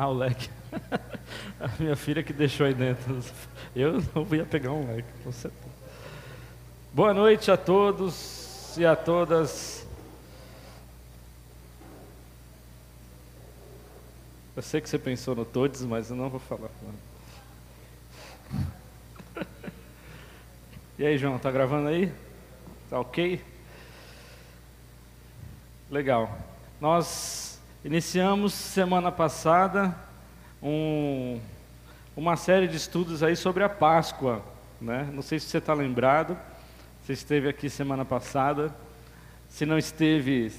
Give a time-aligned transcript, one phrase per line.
[0.00, 0.48] Ah, o leque.
[1.58, 3.18] A minha filha que deixou aí dentro.
[3.74, 5.08] Eu não ia pegar um leque.
[6.92, 9.84] Boa noite a todos e a todas.
[14.54, 16.70] Eu sei que você pensou no todos, mas eu não vou falar.
[20.96, 22.12] E aí, João, tá gravando aí?
[22.90, 23.40] Tá ok?
[25.88, 26.36] Legal.
[26.80, 27.47] Nós
[27.84, 29.94] iniciamos semana passada
[30.60, 31.38] um,
[32.16, 34.42] uma série de estudos aí sobre a Páscoa,
[34.80, 35.08] né?
[35.12, 36.36] Não sei se você está lembrado,
[37.00, 38.74] você esteve aqui semana passada.
[39.48, 40.52] Se não esteve,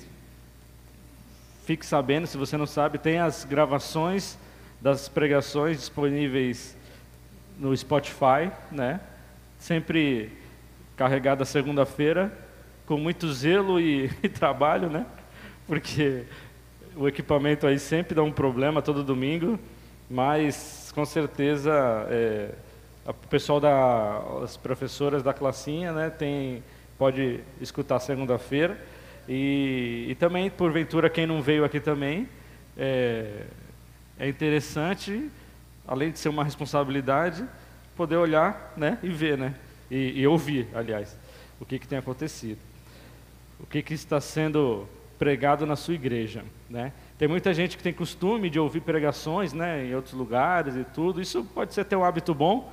[1.66, 2.26] fique sabendo.
[2.26, 4.38] Se você não sabe, tem as gravações
[4.80, 6.76] das pregações disponíveis
[7.58, 9.02] no Spotify, né?
[9.60, 10.32] Sempre
[10.96, 12.32] carregada segunda-feira,
[12.86, 15.06] com muito zelo e, e trabalho, né?
[15.68, 16.26] Porque
[17.00, 19.58] o equipamento aí sempre dá um problema todo domingo,
[20.10, 21.72] mas com certeza
[22.10, 22.52] é,
[23.08, 26.62] o pessoal da, as professoras da classinha, né, tem,
[26.98, 28.78] pode escutar segunda-feira.
[29.30, 32.28] E, e também porventura quem não veio aqui também
[32.78, 33.46] é,
[34.20, 35.30] é interessante,
[35.88, 37.48] além de ser uma responsabilidade,
[37.96, 39.56] poder olhar, né, e ver, né,
[39.90, 41.18] e, e ouvir, aliás,
[41.62, 42.60] o que, que tem acontecido,
[43.58, 44.86] o que, que está sendo
[45.20, 46.94] pregado na sua igreja, né?
[47.18, 51.22] Tem muita gente que tem costume de ouvir pregações, né, em outros lugares e tudo.
[51.22, 52.72] Isso pode ser até um hábito bom,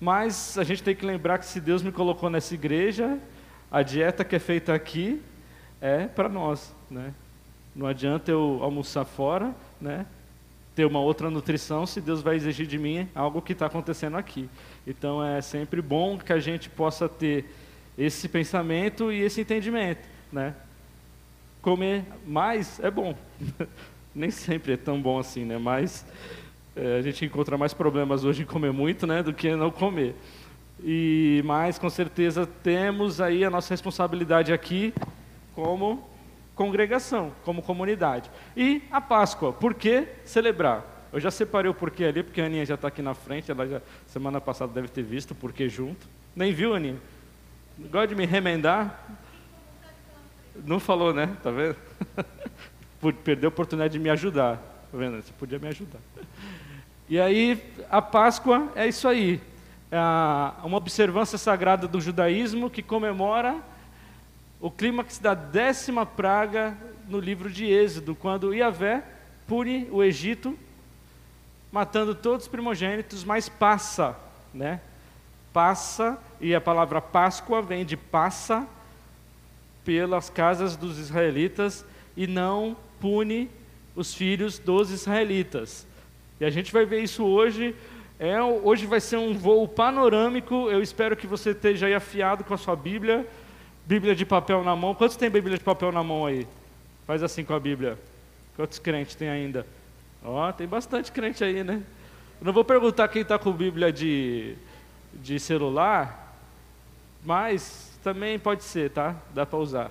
[0.00, 3.18] mas a gente tem que lembrar que se Deus me colocou nessa igreja,
[3.70, 5.20] a dieta que é feita aqui
[5.80, 7.12] é para nós, né?
[7.74, 10.06] Não adianta eu almoçar fora, né?
[10.76, 14.48] Ter uma outra nutrição se Deus vai exigir de mim algo que está acontecendo aqui.
[14.86, 17.52] Então é sempre bom que a gente possa ter
[17.98, 20.54] esse pensamento e esse entendimento, né?
[21.64, 23.16] Comer mais é bom.
[24.14, 25.56] Nem sempre é tão bom assim, né?
[25.56, 26.06] Mas
[26.76, 30.14] é, a gente encontra mais problemas hoje em comer muito, né, do que não comer.
[30.84, 34.92] E mais, com certeza, temos aí a nossa responsabilidade aqui
[35.54, 36.06] como
[36.54, 38.30] congregação, como comunidade.
[38.54, 40.84] E a Páscoa, por que celebrar?
[41.12, 43.66] Eu já separei o porquê ali, porque a Aninha já está aqui na frente, ela
[43.66, 46.06] já, semana passada deve ter visto o porquê junto.
[46.36, 46.98] Nem viu, Aninha?
[47.90, 49.23] Gosta de me remendar?
[50.64, 51.36] Não falou, né?
[51.42, 51.76] Tá vendo?
[53.24, 54.56] Perdeu a oportunidade de me ajudar.
[54.90, 55.22] Tá vendo?
[55.22, 55.98] Você podia me ajudar.
[57.08, 59.40] E aí, a Páscoa é isso aí.
[59.90, 59.98] É
[60.64, 63.56] uma observância sagrada do judaísmo que comemora
[64.60, 66.76] o clímax da décima praga
[67.06, 69.04] no livro de Êxodo, quando Iavé
[69.46, 70.58] pune o Egito,
[71.70, 74.16] matando todos os primogênitos, mas passa,
[74.54, 74.80] né?
[75.52, 78.66] Passa, e a palavra Páscoa vem de passa,
[79.84, 81.84] pelas casas dos israelitas
[82.16, 83.50] e não pune
[83.94, 85.86] os filhos dos israelitas.
[86.40, 87.74] E a gente vai ver isso hoje.
[88.18, 90.70] É, hoje vai ser um voo panorâmico.
[90.70, 93.26] Eu espero que você esteja aí afiado com a sua Bíblia.
[93.86, 94.94] Bíblia de papel na mão.
[94.94, 96.46] Quantos tem Bíblia de papel na mão aí?
[97.06, 97.98] Faz assim com a Bíblia.
[98.56, 99.66] Quantos crentes tem ainda?
[100.24, 101.82] Ó, tem bastante crente aí, né?
[102.40, 104.56] Eu não vou perguntar quem está com Bíblia de,
[105.12, 106.36] de celular,
[107.24, 109.16] mas também pode ser, tá?
[109.34, 109.90] Dá para usar.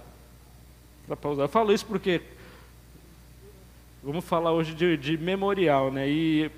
[1.07, 1.41] Dá para usar.
[1.41, 2.21] Eu falo isso porque
[4.03, 6.07] vamos falar hoje de, de, memorial, né?
[6.07, 6.51] E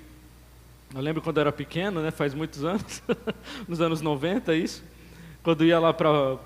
[0.94, 2.10] eu lembro quando eu era pequeno, né?
[2.10, 3.02] Faz muitos anos,
[3.66, 4.84] nos anos 90 isso.
[5.42, 6.36] Quando ia lá para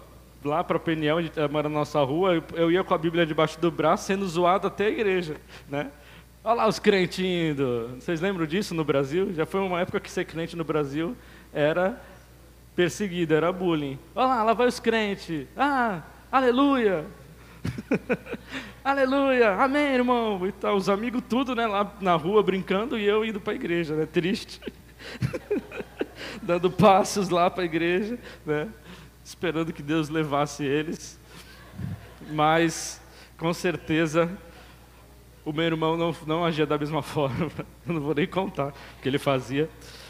[0.44, 3.70] lá para Peniel, onde mora na nossa rua, eu ia com a Bíblia debaixo do
[3.70, 5.36] braço, sendo zoado até a igreja,
[5.68, 5.90] né?
[6.44, 7.96] Olha lá os crentes indo.
[7.98, 9.34] Vocês lembram disso no Brasil?
[9.34, 11.16] Já foi uma época que ser crente no Brasil
[11.52, 12.00] era
[12.80, 13.98] perseguido, era bullying.
[14.14, 15.46] Olha lá, lá vai os crentes.
[15.54, 16.00] Ah,
[16.32, 17.04] aleluia!
[18.82, 20.46] aleluia, amém, irmão.
[20.46, 23.56] E tá, os amigos tudo, né, lá na rua brincando e eu indo para a
[23.56, 24.62] igreja, né, triste.
[26.40, 28.66] Dando passos lá para a igreja, né,
[29.22, 31.20] esperando que Deus levasse eles.
[32.30, 32.98] Mas,
[33.36, 34.30] com certeza,
[35.44, 37.50] o meu irmão não, não agia da mesma forma.
[37.86, 39.68] Eu não vou nem contar o que ele fazia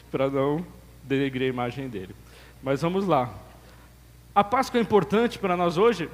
[0.08, 0.64] para não
[1.02, 2.14] denegrir a imagem dele.
[2.62, 3.32] Mas vamos lá.
[4.34, 6.08] A Páscoa é importante para nós hoje?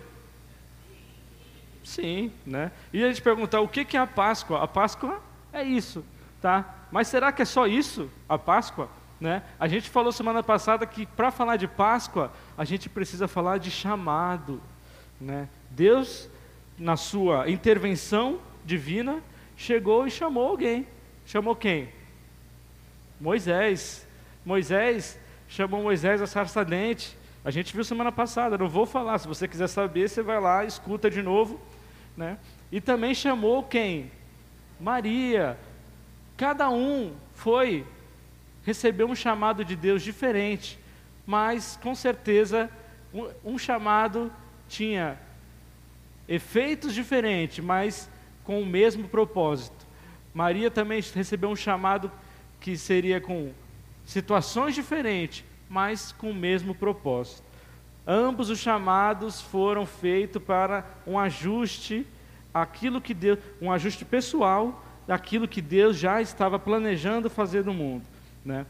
[1.85, 2.73] Sim, né?
[2.93, 4.63] E a gente perguntar o que é a Páscoa?
[4.63, 5.21] A Páscoa
[5.53, 6.05] é isso,
[6.41, 6.75] tá?
[6.91, 8.89] Mas será que é só isso, a Páscoa?
[9.21, 9.43] Né?
[9.59, 13.71] A gente falou semana passada que para falar de Páscoa, a gente precisa falar de
[13.71, 14.61] chamado.
[15.21, 15.49] Né?
[15.71, 16.29] Deus,
[16.79, 19.23] na sua intervenção divina,
[19.57, 20.87] chegou e chamou alguém.
[21.25, 21.89] Chamou quem?
[23.21, 24.07] Moisés.
[24.45, 25.19] Moisés
[25.57, 27.17] chamou Moisés a sarça dente.
[27.43, 30.67] A gente viu semana passada, não vou falar, se você quiser saber, você vai lá,
[30.67, 31.59] escuta de novo.
[32.15, 32.37] Né?
[32.71, 34.11] E também chamou quem?
[34.79, 35.59] Maria.
[36.37, 37.87] Cada um foi
[38.67, 40.79] receber um chamado de Deus diferente,
[41.27, 42.69] mas com certeza
[43.43, 44.31] um chamado
[44.69, 45.19] tinha
[46.29, 48.11] efeitos diferentes, mas
[48.45, 49.87] com o mesmo propósito.
[50.35, 52.13] Maria também recebeu um chamado
[52.61, 53.53] que seria com
[54.07, 57.43] situações diferentes, mas com o mesmo propósito.
[58.07, 62.07] Ambos os chamados foram feitos para um ajuste,
[62.55, 68.05] aquilo que Deus, um ajuste pessoal daquilo que Deus já estava planejando fazer no mundo,
[68.45, 68.65] né?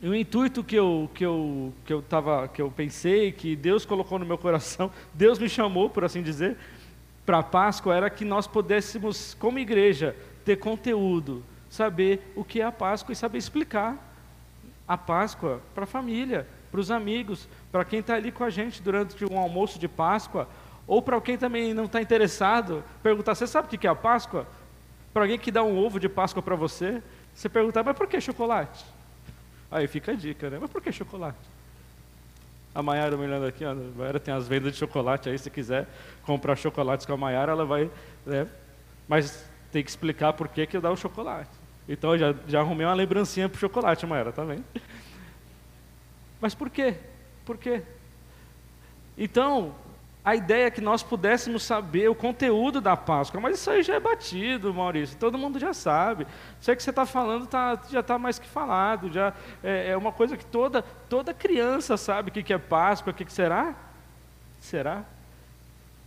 [0.00, 3.84] E o intuito que eu que eu que eu tava, que eu pensei, que Deus
[3.84, 6.56] colocou no meu coração, Deus me chamou, por assim dizer,
[7.26, 12.64] para a Páscoa era que nós pudéssemos, como igreja, ter conteúdo, saber o que é
[12.64, 14.13] a Páscoa e saber explicar
[14.86, 18.82] a Páscoa para a família, para os amigos, para quem está ali com a gente
[18.82, 20.48] durante um almoço de Páscoa,
[20.86, 24.46] ou para quem também não está interessado, perguntar: você sabe o que é a Páscoa?
[25.12, 27.02] Para alguém que dá um ovo de Páscoa para você,
[27.34, 28.84] você perguntar: mas por que chocolate?
[29.70, 30.58] Aí fica a dica, né?
[30.60, 31.38] Mas por que chocolate?
[32.74, 35.86] A Maiara me olhando aqui, a Maiara tem as vendas de chocolate aí, se quiser
[36.22, 37.90] comprar chocolates com a Maiara, ela vai.
[38.26, 38.48] Né?
[39.06, 41.50] Mas tem que explicar por que, que dá o chocolate.
[41.88, 44.64] Então eu já, já arrumei uma lembrancinha para o chocolate, Maiara, tá vendo?
[46.40, 46.94] Mas por quê?
[47.44, 47.82] Por quê?
[49.16, 49.74] Então,
[50.24, 53.94] a ideia é que nós pudéssemos saber o conteúdo da Páscoa, mas isso aí já
[53.94, 56.26] é batido, Maurício, todo mundo já sabe.
[56.58, 60.10] Isso que você está falando tá, já está mais que falado, já é, é, uma
[60.10, 63.74] coisa que toda, toda criança sabe o que, que é Páscoa, o que, que será?
[64.58, 65.04] Será?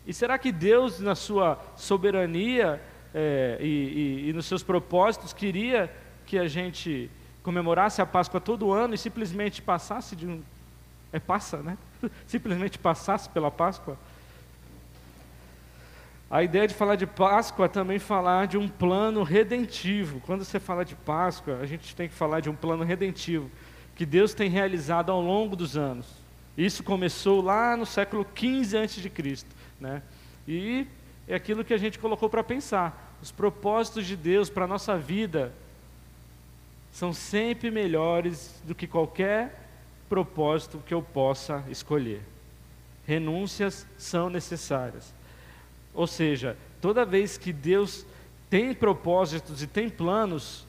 [0.08, 2.82] E será que Deus, na sua soberania
[3.20, 5.92] é, e, e, e nos seus propósitos, queria
[6.24, 7.10] que a gente
[7.42, 10.44] comemorasse a Páscoa todo ano e simplesmente passasse de um.
[11.12, 11.80] É passa, né?
[12.28, 13.98] simplesmente passasse pela Páscoa?
[16.30, 20.20] A ideia de falar de Páscoa é também falar de um plano redentivo.
[20.20, 23.50] Quando você fala de Páscoa, a gente tem que falar de um plano redentivo
[23.96, 26.06] que Deus tem realizado ao longo dos anos.
[26.56, 29.12] Isso começou lá no século XV a.C.
[29.80, 30.04] Né?
[30.48, 30.86] E
[31.28, 33.07] é aquilo que a gente colocou para pensar.
[33.22, 35.54] Os propósitos de Deus para a nossa vida
[36.92, 39.68] são sempre melhores do que qualquer
[40.10, 42.22] propósito que eu possa escolher.
[43.06, 45.14] Renúncias são necessárias.
[45.94, 48.06] Ou seja, toda vez que Deus
[48.50, 50.66] tem propósitos e tem planos,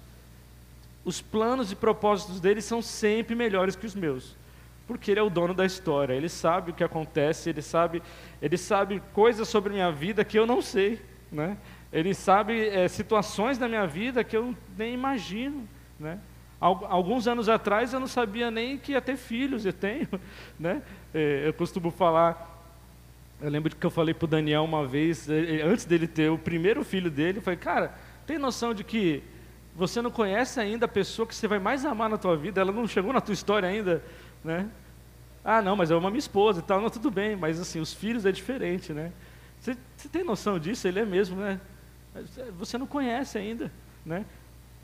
[1.05, 4.37] os planos e propósitos dele são sempre melhores que os meus.
[4.87, 8.03] Porque ele é o dono da história, ele sabe o que acontece, ele sabe,
[8.41, 11.00] ele sabe coisas sobre minha vida que eu não sei,
[11.31, 11.56] né?
[11.93, 15.67] Ele sabe é, situações da minha vida que eu nem imagino,
[15.99, 16.19] né?
[16.61, 20.08] Alguns anos atrás eu não sabia nem que ia ter filhos, eu tenho.
[20.58, 20.82] Né?
[21.14, 22.67] É, eu costumo falar,
[23.40, 25.29] eu lembro que eu falei para o Daniel uma vez,
[25.64, 27.94] antes dele ter o primeiro filho dele, eu falei, cara,
[28.26, 29.23] tem noção de que
[29.76, 32.73] você não conhece ainda a pessoa que você vai mais amar na tua vida, ela
[32.73, 34.02] não chegou na tua história ainda,
[34.43, 34.69] né?
[35.44, 37.79] Ah, não, mas eu amo a minha esposa e tal, não, tudo bem, mas assim,
[37.79, 39.12] os filhos é diferente, né?
[39.61, 40.88] Você, você tem noção disso?
[40.88, 41.61] Ele é mesmo, né?
[42.59, 43.70] Você não conhece ainda,
[44.05, 44.25] né?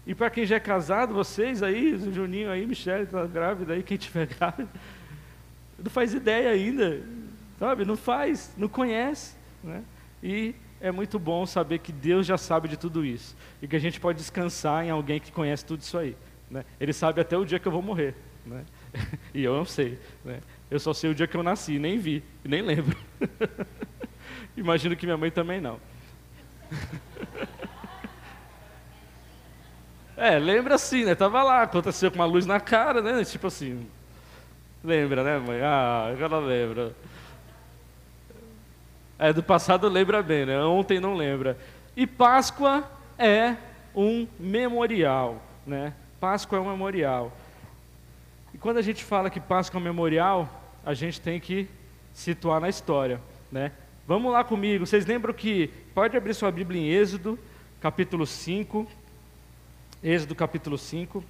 [0.07, 3.97] E para quem já é casado, vocês aí, Juninho aí, Michelle está grávida aí, quem
[3.97, 4.69] tiver grávida,
[5.79, 7.03] não faz ideia ainda,
[7.59, 7.85] sabe?
[7.85, 9.83] Não faz, não conhece, né?
[10.23, 13.79] E é muito bom saber que Deus já sabe de tudo isso e que a
[13.79, 16.15] gente pode descansar em alguém que conhece tudo isso aí.
[16.51, 16.65] Né?
[16.79, 18.65] Ele sabe até o dia que eu vou morrer, né?
[19.33, 19.99] e eu não sei.
[20.25, 20.41] Né?
[20.71, 22.97] Eu só sei o dia que eu nasci, nem vi, nem lembro.
[24.57, 25.81] Imagino que minha mãe também não.
[30.17, 31.15] É, lembra assim, né?
[31.15, 33.25] Tava lá, aconteceu com uma luz na cara, né?
[33.25, 33.87] Tipo assim.
[34.83, 35.61] Lembra, né, mãe?
[35.61, 36.95] Ah, agora lembra.
[39.19, 40.61] É, do passado lembra bem, né?
[40.63, 41.59] Ontem não lembra.
[41.97, 42.85] E Páscoa
[43.19, 43.57] é
[43.95, 45.93] um memorial, né?
[46.21, 47.33] Páscoa é um memorial.
[48.53, 50.49] E quando a gente fala que Páscoa é um memorial,
[50.85, 51.69] a gente tem que
[52.13, 53.73] situar na história, né?
[54.07, 54.87] Vamos lá comigo.
[54.87, 57.39] Vocês lembram que pode abrir sua Bíblia em Êxodo,
[57.81, 58.87] capítulo 5.
[60.03, 61.25] Êxodo capítulo 5.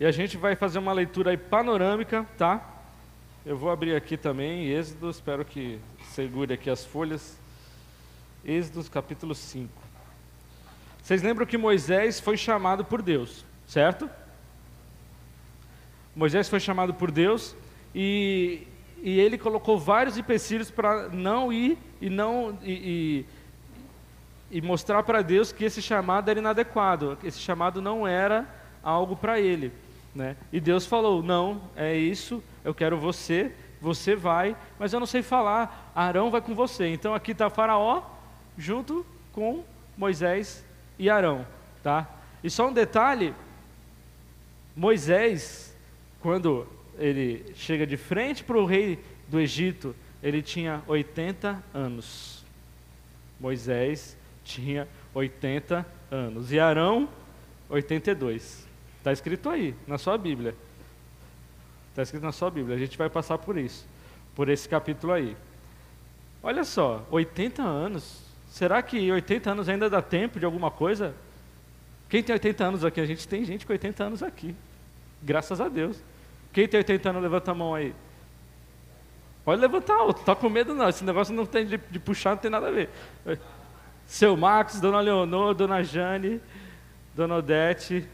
[0.00, 2.68] E a gente vai fazer uma leitura aí panorâmica, tá?
[3.44, 5.78] Eu vou abrir aqui também, Êxodo, espero que
[6.10, 7.38] segure aqui as folhas.
[8.44, 9.72] Êxodo capítulo 5.
[11.00, 14.10] Vocês lembram que Moisés foi chamado por Deus, certo?
[16.16, 17.54] Moisés foi chamado por Deus
[17.94, 18.66] e,
[19.06, 23.26] e ele colocou vários empecilhos para não ir e não e, e
[24.50, 28.46] e mostrar para Deus que esse chamado era inadequado, esse chamado não era
[28.82, 29.72] algo para ele.
[30.14, 30.36] Né?
[30.52, 35.22] E Deus falou: Não, é isso, eu quero você, você vai, mas eu não sei
[35.22, 36.88] falar, Arão vai com você.
[36.88, 38.02] Então aqui está Faraó
[38.56, 39.64] junto com
[39.96, 40.64] Moisés
[40.98, 41.46] e Arão,
[41.82, 42.08] tá?
[42.42, 43.34] E só um detalhe,
[44.74, 45.76] Moisés,
[46.20, 46.66] quando
[46.98, 48.98] ele chega de frente para o rei
[49.28, 52.44] do Egito, ele tinha 80 anos.
[53.38, 56.52] Moisés tinha 80 anos.
[56.52, 57.08] E Arão,
[57.68, 58.66] 82.
[58.98, 60.54] Está escrito aí, na sua Bíblia.
[61.90, 62.76] Está escrito na sua Bíblia.
[62.76, 63.86] A gente vai passar por isso,
[64.34, 65.36] por esse capítulo aí.
[66.42, 68.22] Olha só, 80 anos.
[68.48, 71.14] Será que 80 anos ainda dá tempo de alguma coisa?
[72.08, 73.00] Quem tem 80 anos aqui?
[73.00, 74.54] A gente tem gente com 80 anos aqui.
[75.22, 76.00] Graças a Deus.
[76.56, 77.94] Quem tem 80 anos, levanta a mão aí.
[79.44, 80.88] Pode levantar alto, tá com medo não.
[80.88, 82.88] Esse negócio não tem de, de puxar, não tem nada a ver.
[84.06, 86.40] Seu Max, Dona Leonor, Dona Jane,
[87.14, 88.08] Dona Odete,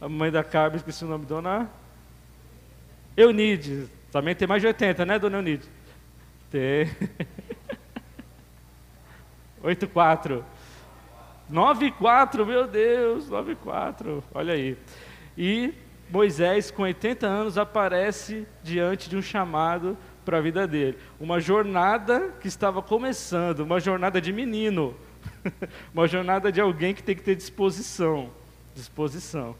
[0.00, 1.68] a mãe da Carmen, esqueci o nome, Dona
[3.16, 3.88] Eunide.
[4.12, 5.68] Também tem mais de 80, né, Dona Eunide?
[6.52, 6.88] Tem.
[9.60, 10.44] 84.
[11.50, 14.22] 94, meu Deus, 94.
[14.32, 14.78] Olha aí.
[15.36, 15.74] E
[16.10, 20.98] Moisés, com 80 anos, aparece diante de um chamado para a vida dele.
[21.20, 24.94] Uma jornada que estava começando, uma jornada de menino.
[25.92, 28.30] uma jornada de alguém que tem que ter disposição.
[28.74, 29.56] Disposição.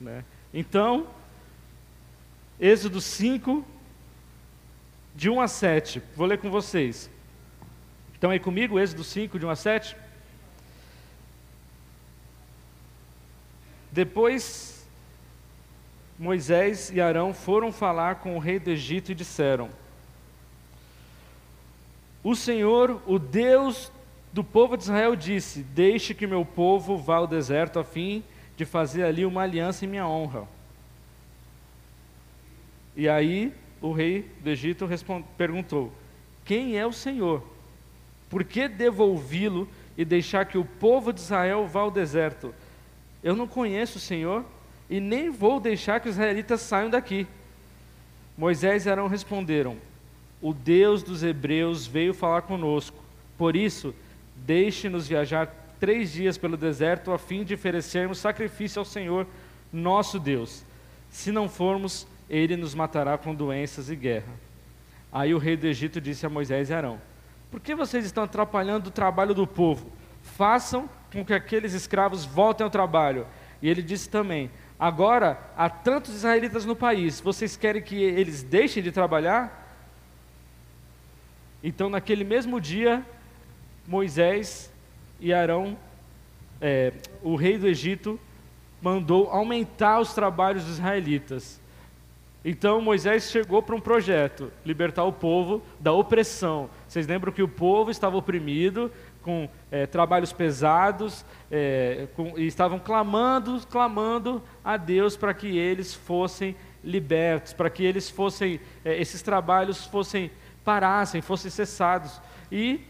[0.00, 0.24] Né?
[0.52, 1.06] Então,
[2.58, 3.64] Êxodo 5,
[5.14, 6.02] de 1 a 7.
[6.14, 7.10] Vou ler com vocês.
[8.12, 9.96] Estão aí comigo, Êxodo 5, de 1 a 7?
[13.92, 14.75] Depois,
[16.18, 19.68] Moisés e Arão foram falar com o rei do Egito e disseram:
[22.24, 23.92] O Senhor, o Deus
[24.32, 28.24] do povo de Israel disse: Deixe que meu povo vá ao deserto a fim
[28.56, 30.48] de fazer ali uma aliança em minha honra.
[32.96, 34.88] E aí o rei do Egito
[35.36, 35.92] perguntou:
[36.44, 37.42] Quem é o Senhor?
[38.30, 39.68] Por que devolvi-lo
[39.98, 42.54] e deixar que o povo de Israel vá ao deserto?
[43.22, 44.44] Eu não conheço o Senhor
[44.88, 47.26] e nem vou deixar que os israelitas saiam daqui.
[48.36, 49.76] Moisés e Arão responderam:
[50.40, 52.96] O Deus dos hebreus veio falar conosco.
[53.36, 53.94] Por isso,
[54.36, 55.48] Deixe-nos viajar
[55.80, 59.26] três dias pelo deserto a fim de oferecermos sacrifício ao Senhor,
[59.72, 60.62] nosso Deus.
[61.10, 64.32] Se não formos, ele nos matará com doenças e guerra.
[65.10, 67.00] Aí o rei do Egito disse a Moisés e Arão:
[67.50, 69.90] Por que vocês estão atrapalhando o trabalho do povo?
[70.22, 73.26] Façam com que aqueles escravos voltem ao trabalho.
[73.62, 78.82] E ele disse também: Agora há tantos israelitas no país, vocês querem que eles deixem
[78.82, 79.64] de trabalhar?
[81.62, 83.04] Então, naquele mesmo dia,
[83.86, 84.70] Moisés
[85.18, 85.76] e Arão,
[86.60, 86.92] é,
[87.22, 88.20] o rei do Egito,
[88.80, 91.60] mandou aumentar os trabalhos dos israelitas.
[92.48, 96.70] Então Moisés chegou para um projeto, libertar o povo da opressão.
[96.86, 98.92] Vocês lembram que o povo estava oprimido,
[99.26, 105.92] com é, trabalhos pesados, é, com, e estavam clamando, clamando a Deus para que eles
[105.92, 106.54] fossem
[106.84, 110.30] libertos, para que eles fossem, é, esses trabalhos fossem
[110.64, 112.20] parassem, fossem cessados.
[112.52, 112.82] E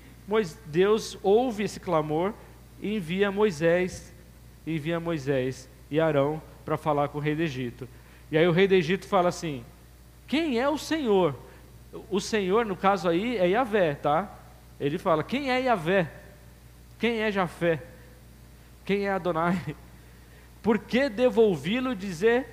[0.67, 2.35] Deus ouve esse clamor
[2.83, 4.15] e envia Moisés,
[4.67, 7.89] envia Moisés e Arão para falar com o rei do Egito.
[8.31, 9.65] E aí o rei do Egito fala assim:
[10.27, 11.35] Quem é o Senhor?
[12.11, 14.39] O Senhor, no caso aí, é Yahvé, tá?
[14.79, 16.26] Ele fala: Quem é Yahvé?
[16.99, 17.83] Quem é Jafé?
[18.85, 19.77] Quem é Adonai?
[20.63, 22.47] Por que devolvi-lo dizer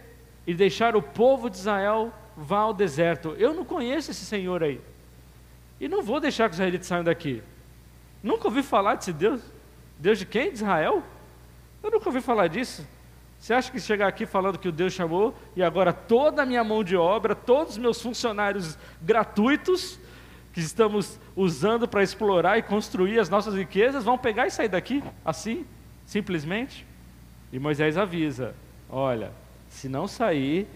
[0.46, 3.36] e deixar o povo de Israel vá ao deserto?
[3.38, 4.82] Eu não conheço esse Senhor aí.
[5.80, 7.42] E não vou deixar que os israelitas saiam daqui.
[8.22, 9.42] Nunca ouvi falar desse Deus.
[9.98, 10.50] Deus de quem?
[10.50, 11.04] De Israel?
[11.82, 12.88] Eu nunca ouvi falar disso.
[13.40, 16.64] Você acha que chegar aqui falando que o Deus chamou e agora toda a minha
[16.64, 20.00] mão de obra, todos os meus funcionários gratuitos
[20.54, 25.04] que estamos usando para explorar e construir as nossas riquezas vão pegar e sair daqui
[25.26, 25.66] assim,
[26.06, 26.86] simplesmente?
[27.52, 28.56] E Moisés avisa:
[28.90, 29.32] olha,
[29.68, 30.68] se não sair,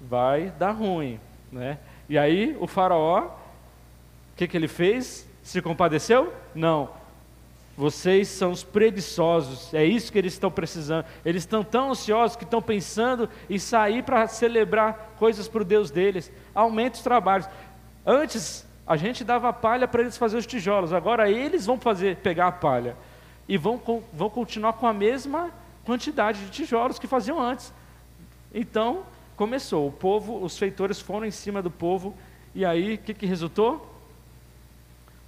[0.00, 1.78] vai dar ruim, né?
[2.08, 5.28] E aí o faraó, o que, que ele fez?
[5.42, 6.32] Se compadeceu?
[6.54, 6.88] Não.
[7.76, 11.06] Vocês são os preguiçosos, é isso que eles estão precisando.
[11.24, 15.90] Eles estão tão ansiosos que estão pensando em sair para celebrar coisas para o Deus
[15.90, 16.30] deles.
[16.54, 17.48] Aumente os trabalhos.
[18.06, 22.48] Antes, a gente dava palha para eles fazer os tijolos, agora eles vão fazer, pegar
[22.48, 22.96] a palha
[23.48, 23.80] e vão,
[24.12, 25.50] vão continuar com a mesma
[25.84, 27.72] quantidade de tijolos que faziam antes.
[28.52, 29.02] Então,
[29.36, 29.88] começou.
[29.88, 32.14] O povo, os feitores foram em cima do povo,
[32.54, 33.94] e aí o que, que resultou?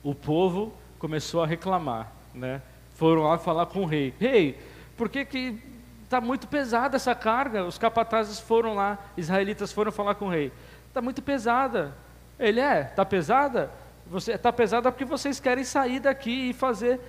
[0.07, 2.63] o povo começou a reclamar, né?
[2.95, 4.15] Foram lá falar com o rei.
[4.21, 4.57] Rei,
[4.97, 5.61] por que que
[6.05, 7.65] está muito pesada essa carga?
[7.65, 10.53] Os capatazes foram lá, israelitas foram falar com o rei.
[10.87, 11.93] Está muito pesada.
[12.39, 13.71] Ele é, está pesada?
[14.07, 17.01] Você está pesada porque vocês querem sair daqui e fazer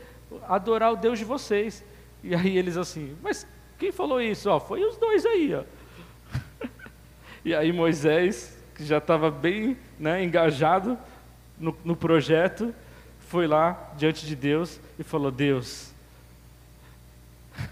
[0.48, 1.84] adorar o Deus de vocês.
[2.24, 3.46] E aí eles assim, mas
[3.78, 4.50] quem falou isso?
[4.50, 5.64] Ó, foi os dois aí, ó.
[7.46, 10.98] e aí Moisés, que já estava bem né, engajado
[11.58, 12.74] no, no projeto,
[13.20, 15.94] foi lá diante de Deus e falou: Deus,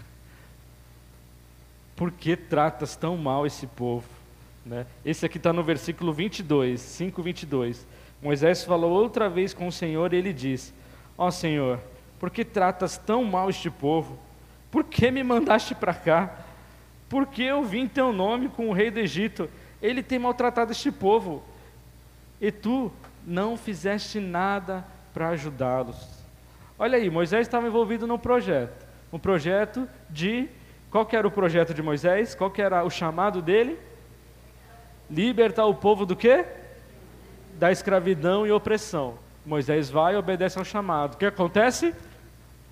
[1.96, 4.15] por que tratas tão mal esse povo?
[4.66, 4.84] Né?
[5.04, 7.86] Esse aqui está no versículo 22, 5, 22.
[8.20, 10.74] Moisés falou outra vez com o Senhor e ele disse:
[11.16, 11.78] Ó oh, Senhor,
[12.18, 14.18] por que tratas tão mal este povo?
[14.68, 16.40] Por que me mandaste para cá?
[17.08, 19.48] Por que eu vim em teu nome com o rei do Egito?
[19.80, 21.44] Ele tem maltratado este povo.
[22.40, 22.90] E tu
[23.24, 25.96] não fizeste nada para ajudá-los.
[26.76, 28.84] Olha aí, Moisés estava envolvido num projeto.
[29.12, 30.48] Um projeto de.
[30.90, 32.34] Qual que era o projeto de Moisés?
[32.34, 33.78] Qual que era o chamado dele?
[35.10, 36.44] Libertar o povo do quê?
[37.58, 39.18] Da escravidão e opressão.
[39.44, 41.14] Moisés vai e obedece ao chamado.
[41.14, 41.94] O que acontece?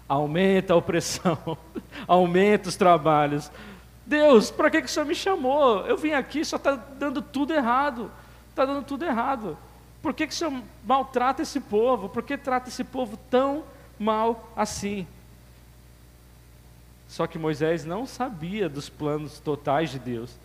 [0.09, 1.57] Aumenta a opressão,
[2.07, 3.51] aumenta os trabalhos.
[4.05, 5.87] Deus, para que, que o Senhor me chamou?
[5.87, 8.11] Eu vim aqui, só está dando tudo errado.
[8.51, 9.57] Está dando tudo errado.
[10.03, 12.09] Por que, que o Senhor maltrata esse povo?
[12.09, 13.65] Por que trata esse povo tão
[13.99, 15.07] mal assim?
[17.09, 20.37] Só que Moisés não sabia dos planos totais de Deus.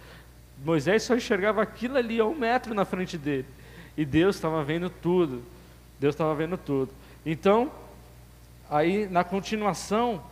[0.64, 3.46] Moisés só enxergava aquilo ali a um metro na frente dele.
[3.98, 5.44] E Deus estava vendo tudo.
[6.00, 6.92] Deus estava vendo tudo.
[7.26, 7.72] Então,
[8.70, 10.24] aí na continuação,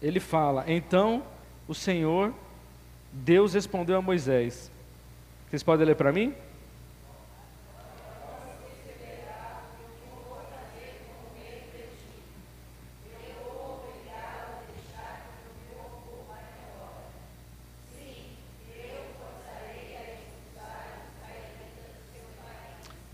[0.00, 1.22] ele fala: Então
[1.68, 2.32] o Senhor,
[3.12, 4.70] Deus respondeu a Moisés.
[5.48, 6.34] Vocês podem ler para mim?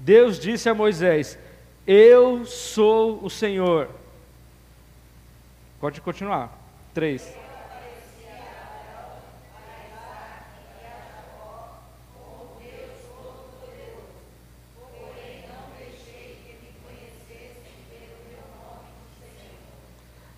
[0.05, 1.39] Deus disse a Moisés:
[1.87, 3.89] Eu sou o Senhor.
[5.81, 6.59] Pode continuar.
[6.93, 7.39] Três.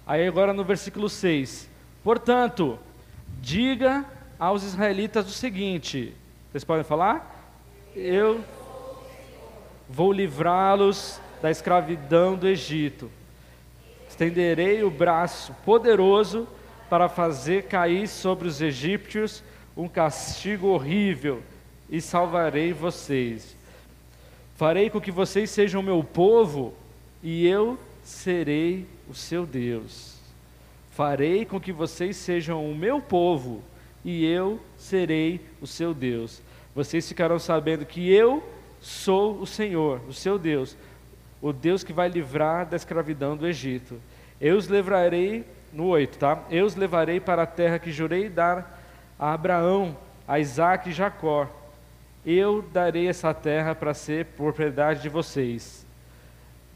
[0.06, 1.70] Aí agora no versículo 6.
[2.02, 2.78] Portanto,
[3.40, 4.04] diga
[4.38, 6.14] aos israelitas o seguinte:
[6.52, 7.50] vocês podem falar?
[7.96, 8.44] Eu
[9.88, 13.10] Vou livrá-los da escravidão do Egito.
[14.08, 16.48] Estenderei o braço poderoso
[16.88, 19.42] para fazer cair sobre os egípcios
[19.76, 21.42] um castigo horrível
[21.90, 23.56] e salvarei vocês.
[24.54, 26.72] Farei com que vocês sejam meu povo
[27.22, 30.14] e eu serei o seu Deus.
[30.92, 33.62] Farei com que vocês sejam o meu povo
[34.04, 36.40] e eu serei o seu Deus.
[36.74, 38.42] Vocês ficarão sabendo que eu
[38.84, 40.76] Sou o Senhor, o seu Deus,
[41.40, 43.98] o Deus que vai livrar da escravidão do Egito.
[44.38, 45.42] Eu os levarei,
[45.72, 46.44] no 8, tá?
[46.50, 48.78] Eu os levarei para a terra que jurei dar
[49.18, 49.96] a Abraão,
[50.28, 51.48] a Isaac e Jacó.
[52.26, 55.86] Eu darei essa terra para ser propriedade de vocês.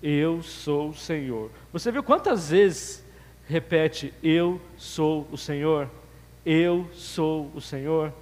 [0.03, 1.51] Eu sou o Senhor.
[1.75, 3.05] Você viu quantas vezes
[3.47, 5.91] repete: Eu sou o Senhor?
[6.47, 8.15] Eu sou o Senhor?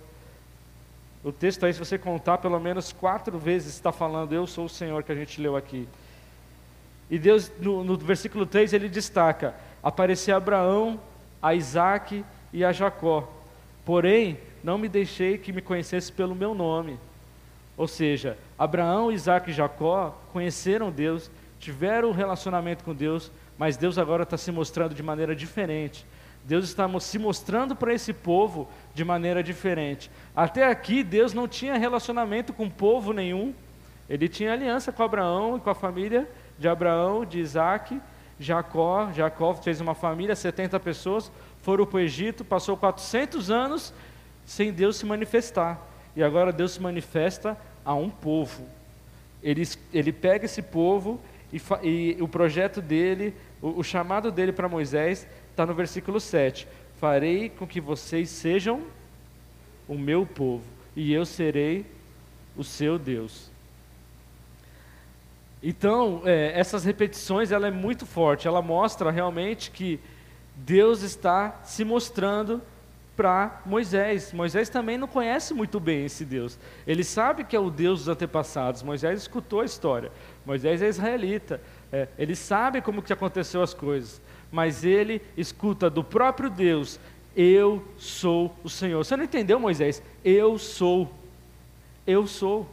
[1.27, 4.69] O texto aí, se você contar, pelo menos quatro vezes está falando, eu sou o
[4.69, 5.89] Senhor, que a gente leu aqui.
[7.11, 11.01] E Deus, no, no versículo 3, ele destaca: aparecer a Abraão,
[11.43, 13.29] a Isaac e a Jacó.
[13.85, 16.97] Porém, não me deixei que me conhecesse pelo meu nome.
[17.77, 23.99] Ou seja, Abraão, Isaac e Jacó conheceram Deus, tiveram um relacionamento com Deus, mas Deus
[23.99, 26.07] agora está se mostrando de maneira diferente.
[26.47, 30.09] Deus está se mostrando para esse povo de maneira diferente.
[30.35, 33.53] Até aqui, Deus não tinha relacionamento com povo nenhum.
[34.09, 38.01] Ele tinha aliança com Abraão e com a família de Abraão, de Isaac,
[38.39, 39.11] Jacó.
[39.13, 41.33] Jacó fez uma família, 70 pessoas,
[41.63, 43.93] foram para o Egito, passou 400 anos
[44.45, 45.85] sem Deus se manifestar.
[46.15, 48.69] E agora Deus se manifesta a um povo.
[49.43, 51.21] Ele, ele pega esse povo
[51.53, 56.69] e, e o projeto dele, o, o chamado dele para Moisés está no versículo 7.
[57.01, 58.83] Farei com que vocês sejam
[59.89, 60.65] o meu povo,
[60.95, 61.87] e eu serei
[62.55, 63.51] o seu Deus.
[65.63, 69.99] Então, é, essas repetições, ela é muito forte, ela mostra realmente que
[70.55, 72.61] Deus está se mostrando
[73.17, 74.35] para Moisés.
[74.35, 76.59] Moisés também não conhece muito bem esse Deus.
[76.87, 78.83] Ele sabe que é o Deus dos antepassados.
[78.83, 80.13] Moisés escutou a história.
[80.45, 81.63] Moisés é israelita.
[81.91, 84.21] É, ele sabe como que aconteceu as coisas
[84.57, 86.99] mas ele escuta do próprio Deus:
[87.37, 89.05] Eu sou o Senhor.
[89.05, 90.03] Você não entendeu, Moisés?
[90.25, 91.13] Eu sou.
[92.07, 92.67] Eu sou.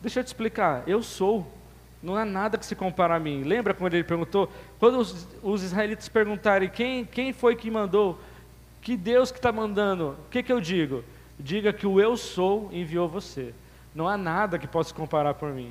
[0.00, 0.82] Deixa eu te explicar.
[0.86, 1.46] Eu sou.
[2.02, 3.42] não há nada que se compara a mim.
[3.42, 4.50] Lembra quando ele perguntou?
[4.78, 8.18] Quando os, os israelitas perguntarem quem, quem foi que mandou,
[8.80, 11.04] que Deus que está mandando, o que, que eu digo?
[11.38, 13.52] Diga que o eu sou enviou você.
[13.94, 15.70] Não há nada que possa se comparar por mim.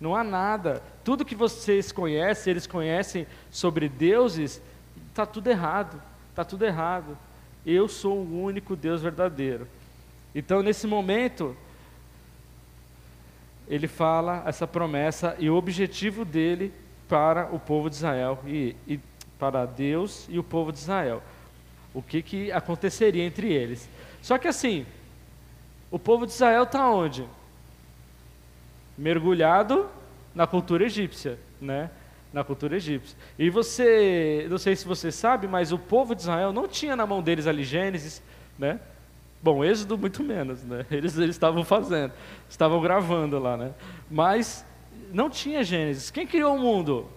[0.00, 0.82] Não há nada.
[1.04, 4.62] Tudo que vocês conhecem, eles conhecem sobre deuses,
[5.08, 6.00] está tudo errado.
[6.30, 7.18] Está tudo errado.
[7.66, 9.68] Eu sou o único Deus verdadeiro.
[10.34, 11.54] Então, nesse momento,
[13.68, 16.72] ele fala essa promessa e o objetivo dele
[17.08, 18.98] para o povo de Israel e, e
[19.38, 21.22] para Deus e o povo de Israel.
[21.92, 23.88] O que, que aconteceria entre eles.
[24.22, 24.86] Só que assim,
[25.90, 27.26] o povo de Israel está onde?
[29.00, 29.88] Mergulhado
[30.34, 31.90] na cultura egípcia, né?
[32.32, 33.16] Na cultura egípcia.
[33.38, 37.06] E você, não sei se você sabe, mas o povo de Israel não tinha na
[37.06, 38.22] mão deles ali Gênesis,
[38.58, 38.78] né?
[39.42, 40.84] Bom, Êxodo muito menos, né?
[40.92, 42.12] Eles, estavam fazendo,
[42.46, 43.72] estavam gravando lá, né?
[44.10, 44.66] Mas
[45.10, 46.10] não tinha Gênesis.
[46.10, 47.08] Quem criou o mundo?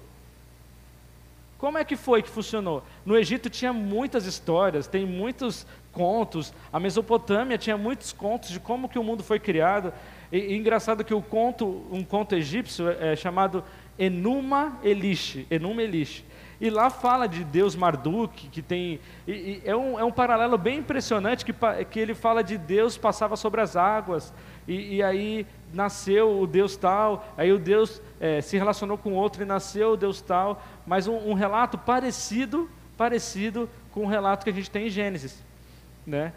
[1.57, 2.81] Como é que foi que funcionou?
[3.05, 6.53] No Egito tinha muitas histórias, tem muitos contos.
[6.71, 9.93] A Mesopotâmia tinha muitos contos de como que o mundo foi criado.
[10.31, 13.63] E, e engraçado que o conto, um conto egípcio é chamado
[13.97, 16.25] Enuma Elish, Enuma Elish.
[16.59, 18.99] E lá fala de Deus Marduk, que tem.
[19.27, 21.53] E, e é, um, é um paralelo bem impressionante que,
[21.89, 24.33] que ele fala de Deus passava sobre as águas.
[24.67, 29.41] E, e aí nasceu o Deus tal, aí o Deus é, se relacionou com outro
[29.41, 30.63] e nasceu o Deus tal.
[30.85, 35.43] Mas um, um relato parecido, parecido com o relato que a gente tem em Gênesis.
[36.05, 36.33] Né?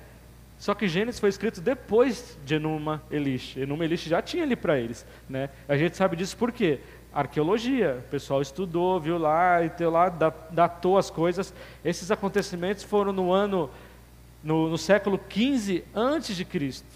[0.59, 3.57] Só que Gênesis foi escrito depois de Enuma Elish.
[3.57, 5.05] Enuma Elish já tinha ali para eles.
[5.29, 5.50] Né?
[5.68, 6.81] A gente sabe disso por quê?
[7.16, 8.02] arqueologia.
[8.07, 10.09] O pessoal estudou, viu lá e teu lá
[10.50, 11.52] datou as coisas.
[11.83, 13.70] Esses acontecimentos foram no ano
[14.44, 16.87] no, no século 15 antes de Cristo.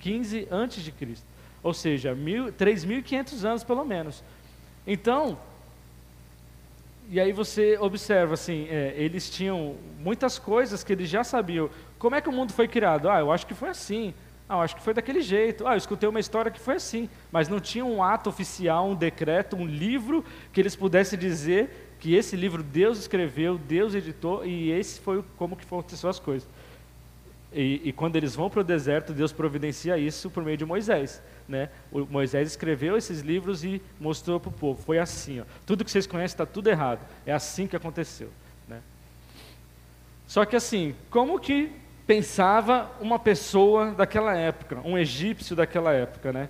[0.00, 1.24] 15 antes de Cristo.
[1.62, 4.24] Ou seja, 3.500 anos pelo menos.
[4.86, 5.38] Então,
[7.08, 11.70] e aí você observa assim, é, eles tinham muitas coisas que eles já sabiam.
[12.00, 13.10] Como é que o mundo foi criado?
[13.10, 14.14] Ah, eu acho que foi assim.
[14.48, 15.66] Ah, eu acho que foi daquele jeito.
[15.66, 17.10] Ah, eu escutei uma história que foi assim.
[17.30, 22.14] Mas não tinha um ato oficial, um decreto, um livro que eles pudessem dizer que
[22.14, 26.48] esse livro Deus escreveu, Deus editou e esse foi como que aconteceu as coisas.
[27.52, 31.22] E, e quando eles vão para o deserto, Deus providencia isso por meio de Moisés.
[31.46, 31.68] Né?
[31.92, 34.82] O Moisés escreveu esses livros e mostrou para o povo.
[34.82, 35.40] Foi assim.
[35.40, 35.44] Ó.
[35.66, 37.06] Tudo que vocês conhecem está tudo errado.
[37.26, 38.30] É assim que aconteceu.
[38.66, 38.80] Né?
[40.26, 41.70] Só que assim, como que
[42.10, 46.48] pensava uma pessoa daquela época, um egípcio daquela época, né?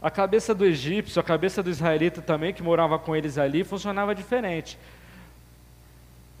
[0.00, 4.14] A cabeça do egípcio, a cabeça do israelita também, que morava com eles ali, funcionava
[4.14, 4.78] diferente.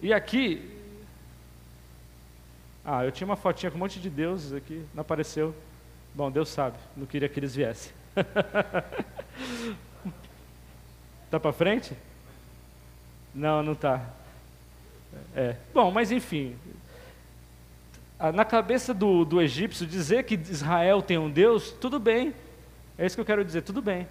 [0.00, 0.78] E aqui,
[2.84, 5.52] ah, eu tinha uma fotinha com um monte de deuses aqui, não apareceu.
[6.14, 7.92] Bom, Deus sabe, não queria que eles viessem.
[11.28, 11.96] tá para frente?
[13.34, 14.08] Não, não tá.
[15.34, 15.56] É.
[15.74, 16.56] Bom, mas enfim,
[18.30, 22.32] na cabeça do, do egípcio, dizer que Israel tem um Deus, tudo bem.
[22.96, 24.06] É isso que eu quero dizer, tudo bem.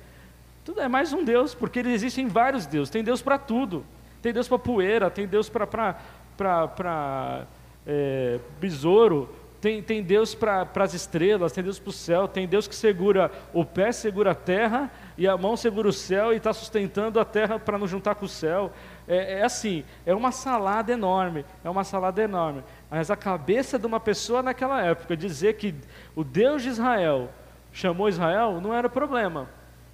[0.66, 2.90] Tudo é mais um Deus, porque existem vários deuses.
[2.90, 3.86] Tem Deus para tudo.
[4.22, 7.48] Tem Deus para poeira, tem Deus para
[7.88, 12.68] é, besouro, tem, tem Deus para as estrelas, tem Deus para o céu, tem Deus
[12.68, 16.52] que segura o pé, segura a terra, e a mão segura o céu e está
[16.52, 18.72] sustentando a terra para não juntar com o céu.
[19.08, 22.64] É, é, assim, é uma salada enorme, é uma salada enorme.
[22.90, 25.74] Mas a cabeça de uma pessoa naquela época dizer que
[26.16, 27.30] o Deus de Israel
[27.72, 29.50] chamou Israel não era problema,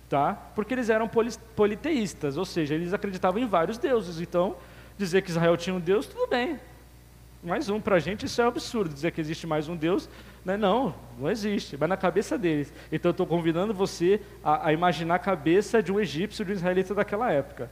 [0.10, 0.34] tá?
[0.56, 1.10] Porque eles eram
[1.56, 4.20] politeístas, ou seja, eles acreditavam em vários deuses.
[4.20, 4.56] Então,
[4.98, 6.60] dizer que Israel tinha um Deus, tudo bem.
[7.44, 10.10] Mais um, para a gente isso é um absurdo, dizer que existe mais um Deus,
[10.44, 10.58] né?
[10.58, 12.74] não, não existe, mas na cabeça deles.
[12.92, 16.96] Então estou convidando você a, a imaginar a cabeça de um egípcio, de um israelita
[16.96, 17.70] daquela época.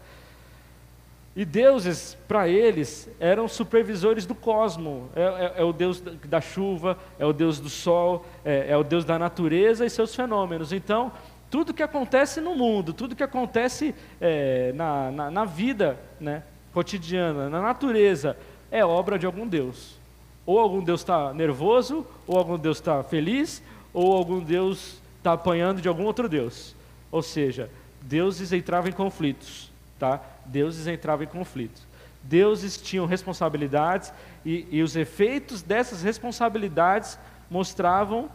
[1.36, 5.10] E deuses, para eles, eram supervisores do cosmo.
[5.14, 8.84] É, é, é, o Deus da chuva, é o Deus do sol, é, é, o
[8.84, 10.72] Deus da natureza e seus fenômenos.
[10.72, 11.12] Então,
[11.52, 16.42] tudo que acontece no mundo, tudo que acontece é, na, na, na, vida né,
[16.74, 18.38] cotidiana, na natureza,
[18.72, 20.00] é obra de algum Deus.
[20.46, 23.62] Ou algum Deus está nervoso, ou algum Deus está feliz,
[23.94, 26.74] ou algum Deus está apanhando de algum outro Deus.
[27.12, 27.70] Ou seja,
[28.02, 29.70] deuses entravam em conflitos.
[30.00, 30.22] Tá?
[30.46, 31.82] Deuses entravam em conflito.
[32.24, 34.12] Deuses tinham responsabilidades
[34.44, 38.30] e, e os efeitos dessas responsabilidades mostravam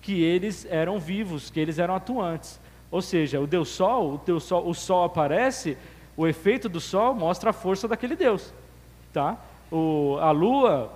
[0.00, 2.60] que eles eram vivos, que eles eram atuantes.
[2.90, 5.76] Ou seja, o Deus Sol, o, Deus Sol, o Sol aparece,
[6.16, 8.52] o efeito do Sol mostra a força daquele Deus.
[9.12, 9.38] Tá?
[9.70, 10.92] O, a Lua,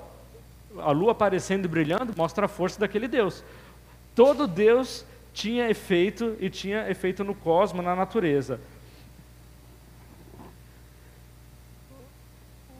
[0.78, 3.42] a Lua aparecendo e brilhando, mostra a força daquele Deus.
[4.14, 8.60] Todo Deus tinha efeito e tinha efeito no cosmos, na natureza.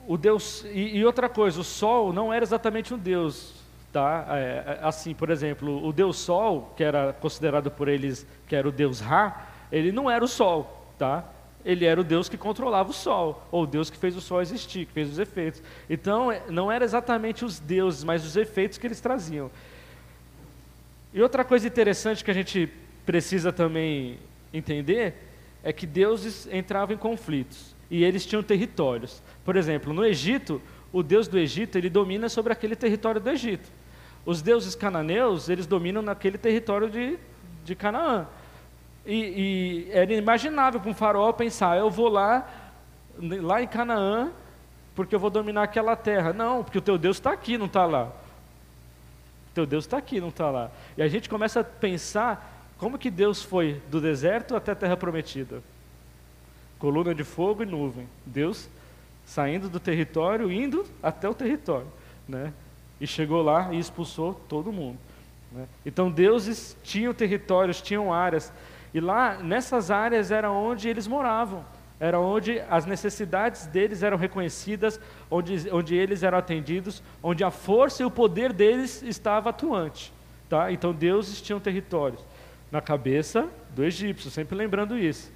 [0.09, 3.53] O Deus e, e, outra coisa, o Sol não era exatamente um Deus,
[3.93, 4.25] tá?
[4.31, 8.67] É, é, assim, por exemplo, o Deus Sol, que era considerado por eles que era
[8.67, 11.23] o Deus Ra, ele não era o Sol, tá?
[11.63, 14.41] Ele era o Deus que controlava o Sol, ou o Deus que fez o Sol
[14.41, 15.61] existir, que fez os efeitos.
[15.87, 19.51] Então, é, não era exatamente os deuses, mas os efeitos que eles traziam.
[21.13, 22.67] E outra coisa interessante que a gente
[23.05, 24.17] precisa também
[24.51, 25.13] entender
[25.63, 29.21] é que deuses entravam em conflitos e eles tinham territórios.
[29.43, 33.69] Por exemplo, no Egito, o deus do Egito ele domina sobre aquele território do Egito.
[34.25, 37.17] Os deuses cananeus eles dominam naquele território de,
[37.63, 38.27] de Canaã.
[39.05, 42.47] E, e era inimaginável para um faraó pensar: eu vou lá,
[43.19, 44.31] lá em Canaã,
[44.95, 46.33] porque eu vou dominar aquela terra.
[46.33, 48.11] Não, porque o teu Deus está aqui, não está lá.
[49.51, 50.69] O teu Deus está aqui, não está lá.
[50.95, 54.95] E a gente começa a pensar como que Deus foi do deserto até a terra
[54.95, 55.61] prometida?
[56.79, 58.07] Coluna de fogo e nuvem.
[58.25, 58.69] Deus
[59.25, 61.87] saindo do território, indo até o território,
[62.27, 62.51] né?
[62.99, 64.97] E chegou lá e expulsou todo mundo.
[65.51, 65.67] Né?
[65.85, 68.51] Então deuses tinham territórios, tinham áreas,
[68.91, 71.63] e lá nessas áreas era onde eles moravam,
[71.99, 78.01] era onde as necessidades deles eram reconhecidas, onde, onde eles eram atendidos, onde a força
[78.01, 80.11] e o poder deles estava atuante.
[80.49, 80.71] Tá?
[80.71, 82.19] Então deuses tinham territórios
[82.71, 85.31] na cabeça do egípcio, sempre lembrando isso.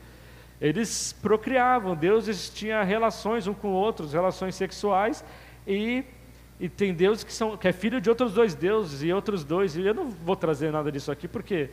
[0.64, 5.26] Eles procriavam, deuses tinham relações um com outros, relações sexuais,
[5.68, 6.06] e,
[6.58, 9.76] e tem deuses que, são, que é filho de outros dois deuses e outros dois.
[9.76, 11.70] E eu não vou trazer nada disso aqui, porque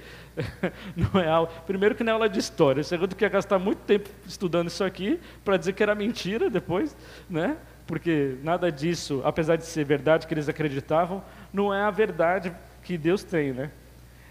[0.96, 1.46] não é aula.
[1.68, 2.82] Primeiro, que não é aula de história.
[2.82, 6.96] Segundo, que ia gastar muito tempo estudando isso aqui para dizer que era mentira depois,
[7.28, 7.56] né?
[7.90, 12.52] porque nada disso, apesar de ser verdade que eles acreditavam, não é a verdade
[12.84, 13.72] que Deus tem, né?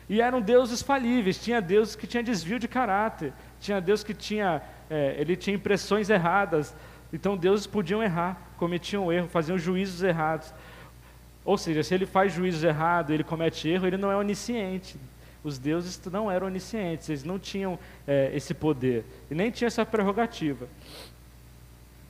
[0.07, 4.61] E eram deuses falíveis, tinha deuses que tinha desvio de caráter, tinha Deus que tinha,
[4.89, 6.75] é, ele tinha impressões erradas,
[7.11, 10.53] então deuses podiam errar, cometiam erro, faziam juízos errados.
[11.43, 14.97] Ou seja, se ele faz juízos errados, ele comete erro, ele não é onisciente.
[15.43, 19.85] Os deuses não eram oniscientes, eles não tinham é, esse poder, e nem tinham essa
[19.85, 20.67] prerrogativa.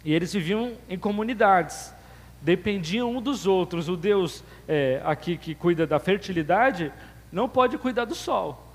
[0.03, 1.93] E eles viviam em comunidades,
[2.41, 3.89] dependiam um dos outros.
[3.89, 6.91] O Deus é, aqui que cuida da fertilidade
[7.31, 8.68] não pode cuidar do sol.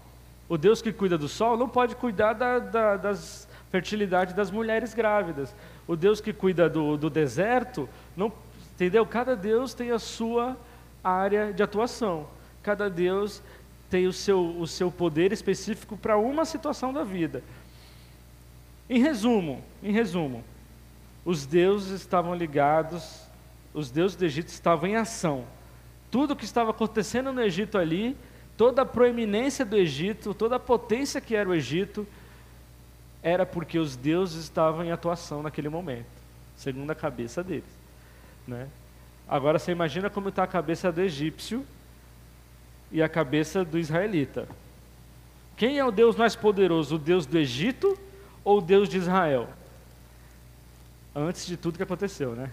[0.48, 4.94] O Deus que cuida do sol não pode cuidar da, da das fertilidade das mulheres
[4.94, 5.52] grávidas.
[5.84, 8.32] O Deus que cuida do, do deserto, não,
[8.72, 9.04] entendeu?
[9.04, 10.56] Cada Deus tem a sua
[11.02, 12.28] área de atuação.
[12.62, 13.42] Cada Deus
[13.90, 17.42] tem o seu, o seu poder específico para uma situação da vida.
[18.88, 20.44] Em resumo, em resumo,
[21.24, 23.26] os deuses estavam ligados,
[23.72, 25.44] os deuses do Egito estavam em ação.
[26.12, 28.16] Tudo o que estava acontecendo no Egito ali
[28.56, 32.06] toda a proeminência do Egito, toda a potência que era o Egito,
[33.22, 36.06] era porque os deuses estavam em atuação naquele momento,
[36.56, 37.64] segundo a cabeça deles.
[38.46, 38.68] Né?
[39.26, 41.64] Agora você imagina como está a cabeça do egípcio
[42.92, 44.46] e a cabeça do israelita.
[45.56, 47.98] Quem é o Deus mais poderoso, o Deus do Egito
[48.44, 49.48] ou o Deus de Israel?
[51.14, 52.50] Antes de tudo que aconteceu, né?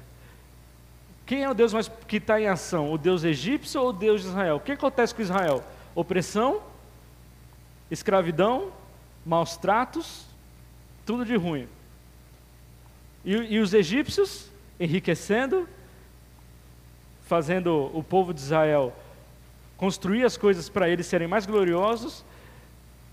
[1.25, 4.21] Quem é o Deus mais que está em ação, o Deus egípcio ou o Deus
[4.21, 4.57] de Israel?
[4.57, 5.63] O que acontece com Israel?
[5.95, 6.61] Opressão,
[7.89, 8.71] escravidão,
[9.25, 10.25] maus tratos,
[11.05, 11.67] tudo de ruim.
[13.23, 14.49] E, e os egípcios
[14.79, 15.67] enriquecendo,
[17.25, 18.93] fazendo o povo de Israel
[19.77, 22.23] construir as coisas para eles serem mais gloriosos,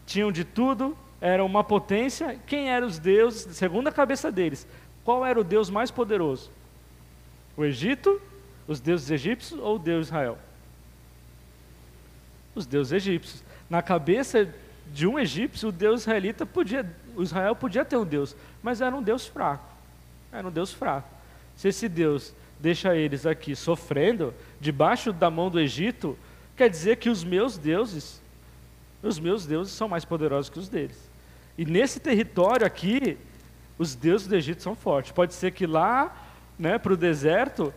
[0.05, 2.39] tinham de tudo, eram uma potência.
[2.47, 4.67] Quem eram os deuses, segundo a cabeça deles?
[5.03, 6.51] Qual era o Deus mais poderoso?
[7.57, 8.21] O Egito,
[8.67, 10.39] os deuses egípcios ou o Deus Israel?
[12.59, 13.43] Os deuses egípcios.
[13.71, 14.53] Na cabeça
[14.93, 16.85] de um egípcio, o deus israelita podia,
[17.19, 19.65] Israel podia ter um deus, mas era um deus fraco.
[20.33, 21.09] Era um deus fraco.
[21.57, 26.19] Se esse deus deixa eles aqui sofrendo debaixo da mão do Egito,
[26.57, 28.21] quer dizer que os meus deuses,
[29.03, 31.09] os meus deuses são mais poderosos que os deles.
[31.57, 33.17] E nesse território aqui,
[33.79, 35.13] os deuses do Egito são fortes.
[35.13, 36.17] Pode ser que lá,
[36.59, 37.73] né, para o deserto,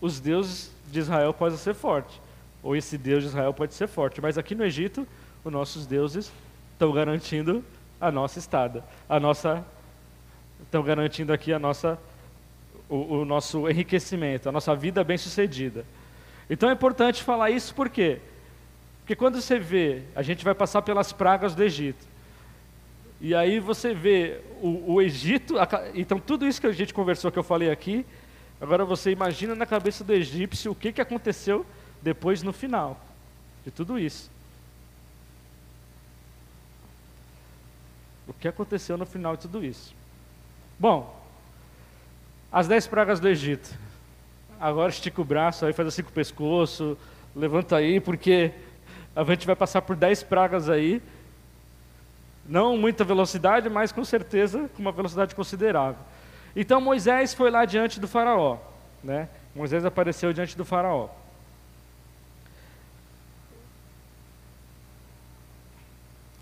[0.00, 2.23] os deuses de Israel possam ser fortes
[2.64, 4.22] ou esse Deus de Israel pode ser forte.
[4.22, 5.06] Mas aqui no Egito,
[5.44, 6.32] os nossos deuses
[6.72, 7.62] estão garantindo
[8.00, 9.64] a nossa estada, a nossa
[10.62, 11.98] estão garantindo aqui a nossa
[12.88, 15.84] o, o nosso enriquecimento, a nossa vida bem-sucedida.
[16.48, 18.18] Então é importante falar isso por quê?
[19.00, 22.06] Porque quando você vê, a gente vai passar pelas pragas do Egito.
[23.20, 27.30] E aí você vê o, o Egito, a, então tudo isso que a gente conversou,
[27.30, 28.06] que eu falei aqui,
[28.58, 31.66] agora você imagina na cabeça do egípcio o que, que aconteceu
[32.04, 33.00] depois no final
[33.64, 34.30] de tudo isso.
[38.28, 39.94] O que aconteceu no final de tudo isso?
[40.78, 41.18] Bom,
[42.52, 43.74] as dez pragas do Egito.
[44.60, 46.96] agora estica o braço, aí faz assim com o pescoço,
[47.34, 48.52] levanta aí, porque
[49.16, 51.02] a gente vai passar por dez pragas aí.
[52.46, 56.02] Não muita velocidade, mas com certeza com uma velocidade considerável.
[56.54, 58.58] Então Moisés foi lá diante do faraó.
[59.02, 59.28] Né?
[59.54, 61.08] Moisés apareceu diante do faraó.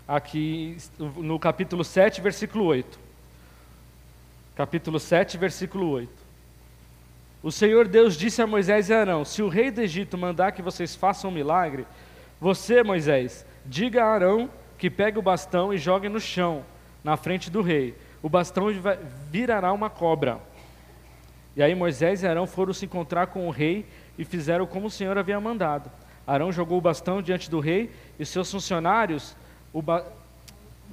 [0.05, 2.99] Aqui no capítulo 7, versículo 8.
[4.53, 6.11] Capítulo 7, versículo 8.
[7.41, 10.61] O Senhor Deus disse a Moisés e Arão: Se o rei do Egito mandar que
[10.61, 11.87] vocês façam um milagre,
[12.39, 16.65] você, Moisés, diga a Arão que pegue o bastão e jogue no chão,
[17.01, 17.95] na frente do rei.
[18.21, 18.67] O bastão
[19.31, 20.37] virará uma cobra.
[21.55, 23.85] E aí Moisés e Arão foram se encontrar com o rei
[24.17, 25.89] e fizeram como o Senhor havia mandado.
[26.27, 27.89] Arão jogou o bastão diante do rei
[28.19, 29.35] e seus funcionários,
[29.73, 30.05] o ba...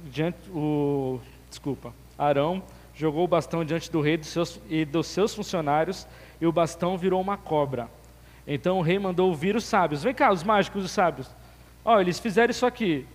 [0.05, 1.21] diante, o...
[1.47, 2.61] desculpa, Arão
[2.95, 4.59] jogou o bastão diante do rei dos seus...
[4.69, 6.07] e dos seus funcionários
[6.41, 7.87] e o bastão virou uma cobra.
[8.45, 10.03] Então o rei mandou ouvir os sábios.
[10.03, 11.29] Vem cá, os mágicos, os sábios.
[11.85, 13.05] Ó, eles fizeram isso aqui.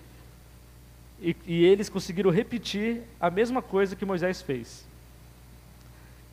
[1.21, 4.87] E, e eles conseguiram repetir a mesma coisa que Moisés fez.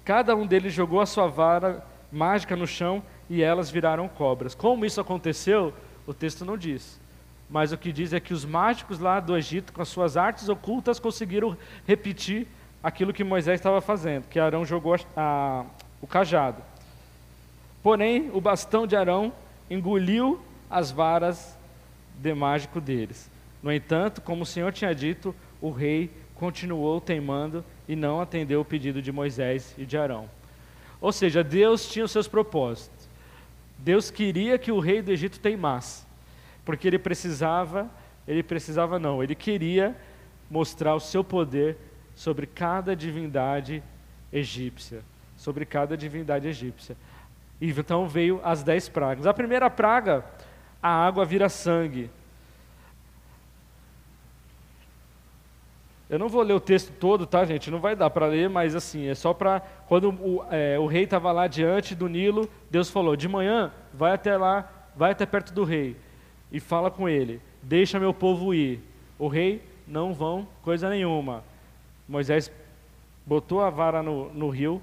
[0.05, 4.53] Cada um deles jogou a sua vara mágica no chão e elas viraram cobras.
[4.53, 5.73] Como isso aconteceu,
[6.05, 6.99] o texto não diz.
[7.53, 10.49] Mas o que diz é que os mágicos lá do Egito, com as suas artes
[10.49, 12.47] ocultas, conseguiram repetir
[12.81, 15.65] aquilo que Moisés estava fazendo, que Arão jogou a, a,
[16.01, 16.63] o cajado.
[17.83, 19.31] Porém, o bastão de Arão
[19.69, 21.55] engoliu as varas
[22.17, 23.29] de mágico deles.
[23.61, 28.65] No entanto, como o Senhor tinha dito, o rei continuou teimando e não atendeu o
[28.65, 30.27] pedido de Moisés e de Arão.
[30.99, 33.07] Ou seja, Deus tinha os seus propósitos.
[33.77, 36.03] Deus queria que o rei do Egito teimasse,
[36.65, 37.89] porque ele precisava,
[38.27, 39.95] ele precisava não, ele queria
[40.49, 41.77] mostrar o seu poder
[42.15, 43.83] sobre cada divindade
[44.31, 45.03] egípcia,
[45.35, 46.95] sobre cada divindade egípcia.
[47.59, 49.25] E então veio as dez pragas.
[49.25, 50.25] A primeira praga
[50.81, 52.09] a água vira sangue.
[56.09, 57.71] Eu não vou ler o texto todo, tá, gente?
[57.71, 59.61] Não vai dar para ler, mas assim, é só para.
[59.87, 64.11] Quando o, é, o rei estava lá diante do Nilo, Deus falou: de manhã, vai
[64.11, 65.95] até lá, vai até perto do rei
[66.53, 68.79] e fala com ele: deixa meu povo ir.
[69.17, 71.43] O rei, não vão, coisa nenhuma.
[72.07, 72.51] Moisés
[73.25, 74.81] botou a vara no, no rio,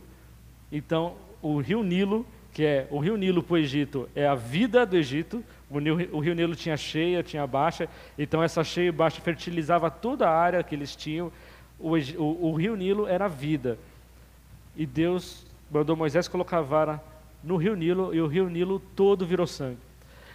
[0.72, 4.84] então o rio Nilo, que é o rio Nilo para o Egito, é a vida
[4.84, 8.92] do Egito, o rio, o rio Nilo tinha cheia, tinha baixa, então essa cheia e
[8.92, 11.30] baixa fertilizava toda a área que eles tinham.
[11.78, 13.78] O, o, o rio Nilo era vida.
[14.76, 17.00] E Deus mandou Moisés colocar a vara
[17.42, 19.89] no rio Nilo e o rio Nilo todo virou sangue.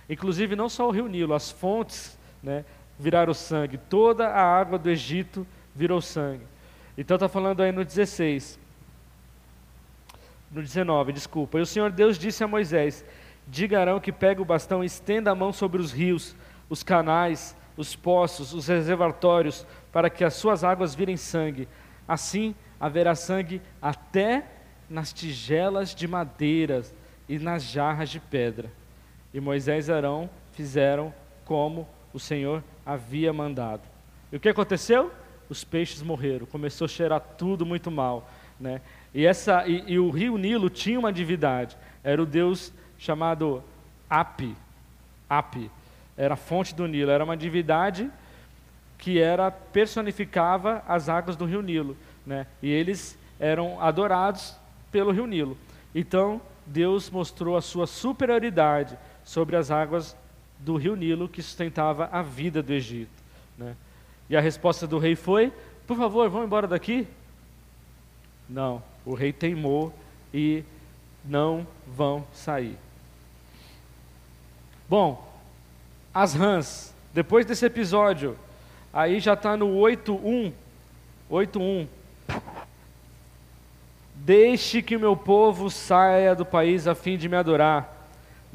[0.09, 2.63] Inclusive, não só o rio Nilo, as fontes né,
[2.99, 6.43] viraram sangue, toda a água do Egito virou sangue.
[6.97, 8.59] Então está falando aí no 16.
[10.51, 11.57] No 19, desculpa.
[11.57, 13.03] E o Senhor Deus disse a Moisés:
[13.47, 16.35] Diga Arão que pegue o bastão e estenda a mão sobre os rios,
[16.69, 21.67] os canais, os poços, os reservatórios, para que as suas águas virem sangue.
[22.07, 24.45] Assim haverá sangue até
[24.89, 26.83] nas tigelas de madeira
[27.27, 28.71] e nas jarras de pedra.
[29.35, 33.81] E Moisés e Arão fizeram como o Senhor havia mandado.
[34.31, 35.11] E o que aconteceu?
[35.49, 36.45] Os peixes morreram.
[36.45, 38.79] Começou a cheirar tudo muito mal, né?
[39.13, 41.75] E essa e, e o rio Nilo tinha uma divindade.
[42.01, 43.61] Era o Deus chamado
[44.09, 44.55] Api.
[45.29, 45.69] Api
[46.15, 48.09] era a fonte do Nilo, era uma divindade
[48.97, 52.47] que era personificava as águas do Rio Nilo, né?
[52.63, 54.55] E eles eram adorados
[54.93, 55.57] pelo Rio Nilo.
[55.93, 60.15] Então Deus mostrou a sua superioridade sobre as águas
[60.59, 63.11] do Rio Nilo que sustentava a vida do Egito,
[63.57, 63.75] né?
[64.29, 65.51] E a resposta do rei foi:
[65.85, 67.07] por favor, vão embora daqui?
[68.47, 69.93] Não, o rei teimou
[70.33, 70.63] e
[71.23, 72.77] não vão sair.
[74.87, 75.27] Bom,
[76.13, 78.37] as rãs, depois desse episódio,
[78.93, 80.53] aí já está no 8.1.
[81.29, 81.87] 8.1.
[84.13, 87.94] Deixe que o meu povo saia do país a fim de me adorar.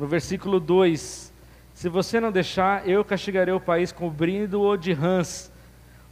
[0.01, 1.31] No versículo 2:
[1.75, 5.53] Se você não deixar, eu castigarei o país cobrindo-o de rãs.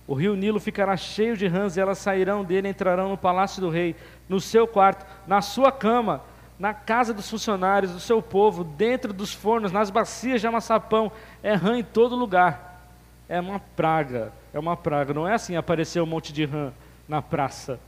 [0.06, 3.70] O rio Nilo ficará cheio de rãs e elas sairão dele, entrarão no palácio do
[3.70, 3.96] rei,
[4.28, 6.22] no seu quarto, na sua cama
[6.58, 11.12] na casa dos funcionários, do seu povo, dentro dos fornos, nas bacias de amassar pão,
[11.40, 12.82] é rã em todo lugar.
[13.28, 15.14] É uma praga, é uma praga.
[15.14, 16.72] Não é assim aparecer um monte de rã
[17.08, 17.78] na praça.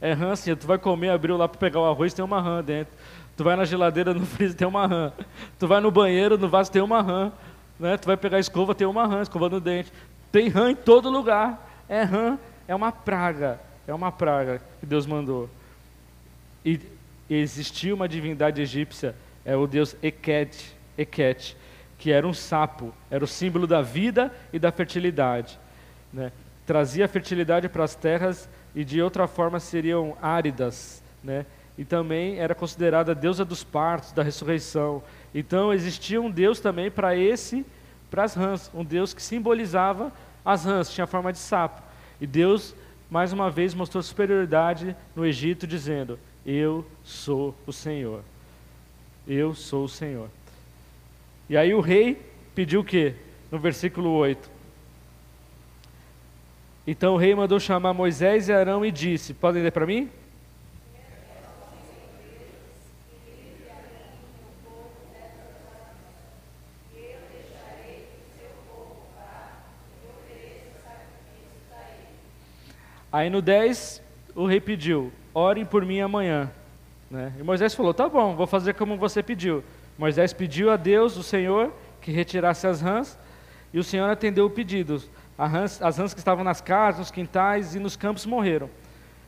[0.00, 2.64] É rã assim, tu vai comer, abriu lá para pegar o arroz, tem uma rã
[2.64, 2.92] dentro.
[3.36, 5.12] Tu vai na geladeira, no freezer, tem uma rã.
[5.58, 7.32] Tu vai no banheiro, no vaso, tem uma rã.
[7.78, 7.96] Né?
[7.96, 9.92] Tu vai pegar escova, tem uma rã, escova no dente.
[10.32, 11.84] Tem rã em todo lugar.
[11.88, 13.60] É rã, é uma praga.
[13.86, 15.50] É uma praga que Deus mandou.
[16.64, 16.80] E
[17.28, 19.14] existia uma divindade egípcia
[19.46, 21.56] é o deus Eket,
[21.98, 25.56] que era um sapo, era o símbolo da vida e da fertilidade.
[26.12, 26.32] Né?
[26.66, 31.00] Trazia fertilidade para as terras e de outra forma seriam áridas.
[31.22, 31.46] Né?
[31.78, 35.02] E também era considerada a deusa dos partos, da ressurreição.
[35.34, 37.64] Então existia um deus também para esse,
[38.10, 40.12] para as rãs, um deus que simbolizava
[40.44, 41.82] as rãs, tinha a forma de sapo.
[42.20, 42.74] E Deus,
[43.10, 48.22] mais uma vez, mostrou superioridade no Egito, dizendo: Eu sou o Senhor.
[49.26, 50.30] Eu sou o Senhor.
[51.50, 52.22] E aí o rei
[52.54, 53.14] pediu o quê?
[53.50, 54.48] No versículo 8.
[56.86, 60.08] Então o rei mandou chamar Moisés e Arão e disse: Podem ler para mim?
[73.12, 74.02] Aí no 10,
[74.34, 76.50] o rei pediu: Orem por mim amanhã.
[77.10, 77.32] Né?
[77.38, 79.62] E Moisés falou: Tá bom, vou fazer como você pediu.
[79.98, 83.18] Moisés pediu a Deus, o Senhor, que retirasse as rãs,
[83.72, 85.02] e o Senhor atendeu o pedido.
[85.38, 88.70] As rãs que estavam nas casas, nos quintais e nos campos morreram.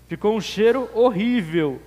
[0.07, 1.81] Ficou um cheiro horrível,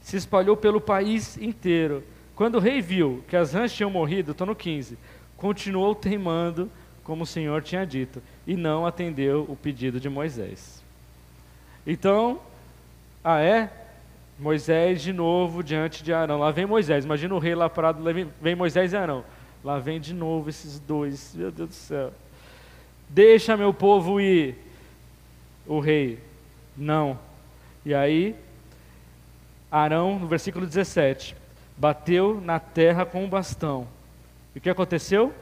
[0.00, 2.02] se espalhou pelo país inteiro.
[2.34, 4.98] Quando o rei viu que as rãs tinham morrido, estou no 15,
[5.36, 6.70] continuou teimando
[7.04, 10.77] como o Senhor tinha dito, e não atendeu o pedido de Moisés.
[11.90, 12.38] Então,
[13.24, 13.70] ah é?
[14.38, 16.38] Moisés de novo diante de Arão.
[16.38, 19.24] Lá vem Moisés, imagina o rei lá parado, lá vem, vem Moisés e Arão.
[19.64, 22.12] Lá vem de novo esses dois, meu Deus do céu.
[23.08, 24.54] Deixa meu povo ir.
[25.66, 26.18] O rei,
[26.76, 27.18] não.
[27.86, 28.36] E aí,
[29.70, 31.34] Arão, no versículo 17,
[31.74, 33.88] bateu na terra com um bastão.
[34.54, 35.32] E o que aconteceu?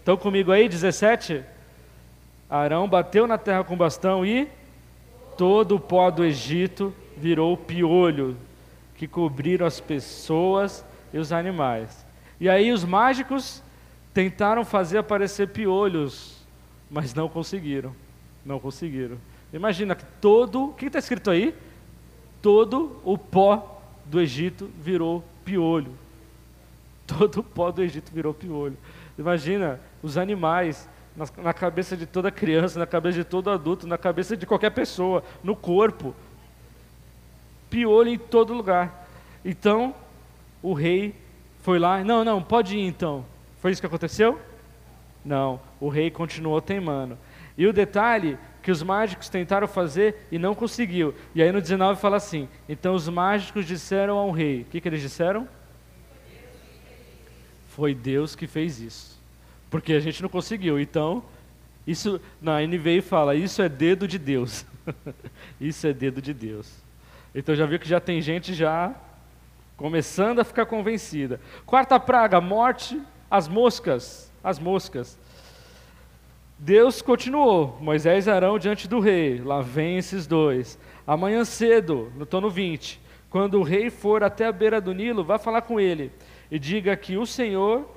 [0.00, 1.42] Estão comigo aí, 17?
[2.52, 4.46] Arão bateu na terra com bastão e
[5.38, 8.36] todo o pó do Egito virou piolho
[8.94, 10.84] que cobriram as pessoas
[11.14, 12.04] e os animais.
[12.38, 13.62] E aí os mágicos
[14.12, 16.44] tentaram fazer aparecer piolhos,
[16.90, 17.94] mas não conseguiram.
[18.44, 19.16] Não conseguiram.
[19.50, 21.54] Imagina que todo, o que está escrito aí?
[22.42, 25.92] Todo o pó do Egito virou piolho.
[27.06, 28.76] Todo o pó do Egito virou piolho.
[29.18, 33.98] Imagina os animais na, na cabeça de toda criança, na cabeça de todo adulto, na
[33.98, 36.14] cabeça de qualquer pessoa, no corpo.
[37.68, 39.08] Piolho em todo lugar.
[39.44, 39.94] Então,
[40.62, 41.14] o rei
[41.60, 43.24] foi lá, não, não, pode ir então.
[43.58, 44.40] Foi isso que aconteceu?
[45.24, 47.18] Não, o rei continuou teimando.
[47.56, 51.14] E o detalhe que os mágicos tentaram fazer e não conseguiu.
[51.34, 54.88] E aí no 19 fala assim: então os mágicos disseram ao rei: o que, que
[54.88, 55.46] eles disseram?
[57.68, 59.11] Foi Deus que fez isso
[59.72, 60.78] porque a gente não conseguiu.
[60.78, 61.24] Então,
[61.86, 64.66] isso na NVI fala, isso é dedo de Deus.
[65.58, 66.70] isso é dedo de Deus.
[67.34, 68.94] Então já viu que já tem gente já
[69.74, 71.40] começando a ficar convencida.
[71.64, 73.00] Quarta praga, morte,
[73.30, 75.18] as moscas, as moscas.
[76.58, 80.78] Deus continuou, Moisés e Arão diante do rei, lá vem esses dois.
[81.06, 83.00] Amanhã cedo, no tono 20,
[83.30, 86.12] quando o rei for até a beira do Nilo, vá falar com ele
[86.50, 87.88] e diga que o Senhor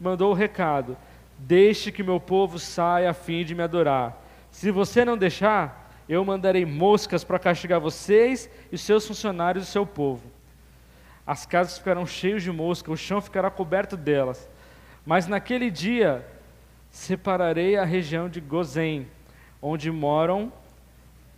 [0.00, 0.96] mandou o recado.
[1.38, 4.22] Deixe que meu povo saia a fim de me adorar.
[4.50, 9.84] Se você não deixar, eu mandarei moscas para castigar vocês e seus funcionários e seu
[9.84, 10.30] povo.
[11.26, 14.48] As casas ficarão cheias de moscas, o chão ficará coberto delas.
[15.04, 16.26] Mas naquele dia
[16.90, 19.06] separarei a região de Gozém,
[19.60, 20.52] onde moram,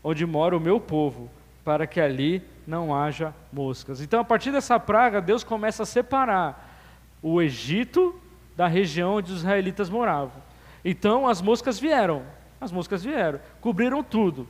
[0.04, 1.30] onde mora o meu povo,
[1.64, 4.00] para que ali não haja moscas.
[4.00, 6.76] Então, a partir dessa praga, Deus começa a separar
[7.22, 8.14] o Egito
[8.58, 10.42] da região onde os israelitas moravam.
[10.84, 12.24] Então as moscas vieram,
[12.60, 14.48] as moscas vieram, cobriram tudo,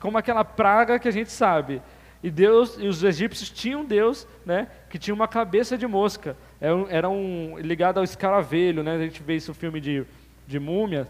[0.00, 1.82] como aquela praga que a gente sabe.
[2.22, 6.34] E Deus e os egípcios tinham um Deus, né, que tinha uma cabeça de mosca.
[6.58, 8.94] Era um, era um ligado ao escaravelho, né?
[8.94, 10.02] A gente vê isso no filme de,
[10.48, 11.06] de múmia.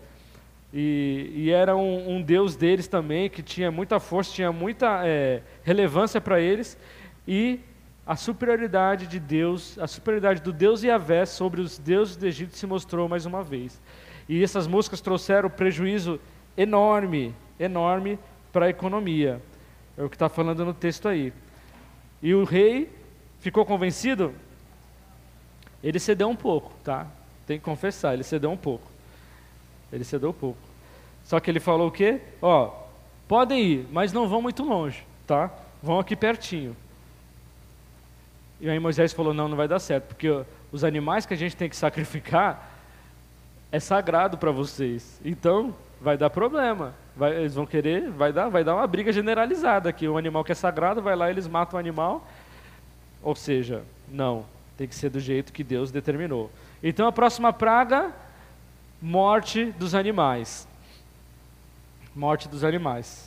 [0.74, 5.42] E, e era um, um, Deus deles também que tinha muita força, tinha muita é,
[5.62, 6.76] relevância para eles.
[7.26, 7.60] E
[8.06, 12.64] a superioridade de Deus, a superioridade do Deus Yahvé sobre os deuses do Egito se
[12.64, 13.80] mostrou mais uma vez.
[14.28, 16.20] E essas moscas trouxeram prejuízo
[16.56, 18.16] enorme, enorme
[18.52, 19.42] para a economia.
[19.98, 21.32] É o que está falando no texto aí.
[22.22, 22.88] E o rei
[23.40, 24.32] ficou convencido?
[25.82, 27.08] Ele cedeu um pouco, tá?
[27.44, 28.88] Tem que confessar, ele cedeu um pouco.
[29.92, 30.58] Ele cedeu um pouco.
[31.24, 32.20] Só que ele falou o quê?
[32.40, 32.72] Ó,
[33.26, 35.50] podem ir, mas não vão muito longe, tá?
[35.82, 36.76] Vão aqui pertinho.
[38.60, 41.56] E aí Moisés falou: não, não vai dar certo, porque os animais que a gente
[41.56, 42.70] tem que sacrificar
[43.70, 45.20] é sagrado para vocês.
[45.24, 46.94] Então, vai dar problema.
[47.16, 50.08] Vai, eles vão querer, vai dar, vai dar uma briga generalizada aqui.
[50.08, 52.26] Um animal que é sagrado, vai lá, eles matam o animal.
[53.22, 54.44] Ou seja, não,
[54.76, 56.50] tem que ser do jeito que Deus determinou.
[56.82, 58.12] Então a próxima praga,
[59.00, 60.68] morte dos animais.
[62.14, 63.25] Morte dos animais.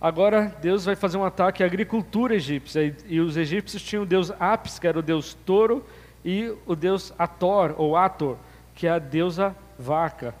[0.00, 2.94] Agora Deus vai fazer um ataque à agricultura egípcia.
[3.08, 5.84] E, os egípcios tinham o deus Apis, que era o deus touro,
[6.24, 8.36] e o deus Ator, ou Ator,
[8.74, 10.34] que é a deusa vaca.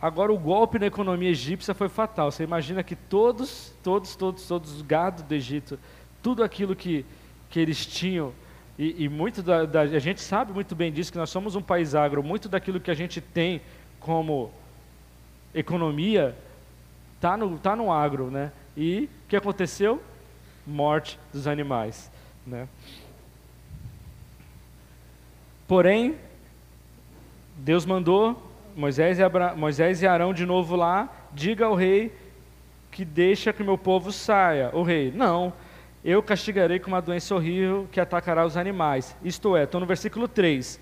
[0.00, 2.30] Agora o golpe na economia egípcia foi fatal.
[2.30, 5.78] Você imagina que todos, todos, todos, todos os gados do Egito,
[6.22, 7.06] tudo aquilo que,
[7.48, 8.34] que eles tinham,
[8.78, 11.62] e, e muito da, da, a gente sabe muito bem disso, que nós somos um
[11.62, 13.62] país agro, muito daquilo que a gente tem
[13.98, 14.52] como
[15.54, 16.36] economia
[17.16, 18.52] está no, tá no agro, né?
[18.76, 20.02] E o que aconteceu?
[20.66, 22.10] Morte dos animais,
[22.46, 22.68] né?
[25.66, 26.16] Porém,
[27.56, 28.40] Deus mandou
[28.76, 29.54] Moisés e, Abra...
[29.56, 32.14] Moisés e Arão de novo lá, diga ao rei
[32.92, 34.70] que deixa que meu povo saia.
[34.72, 35.52] O rei, não,
[36.04, 39.16] eu castigarei com uma doença horrível que atacará os animais.
[39.24, 40.78] Isto é, estou no versículo 3.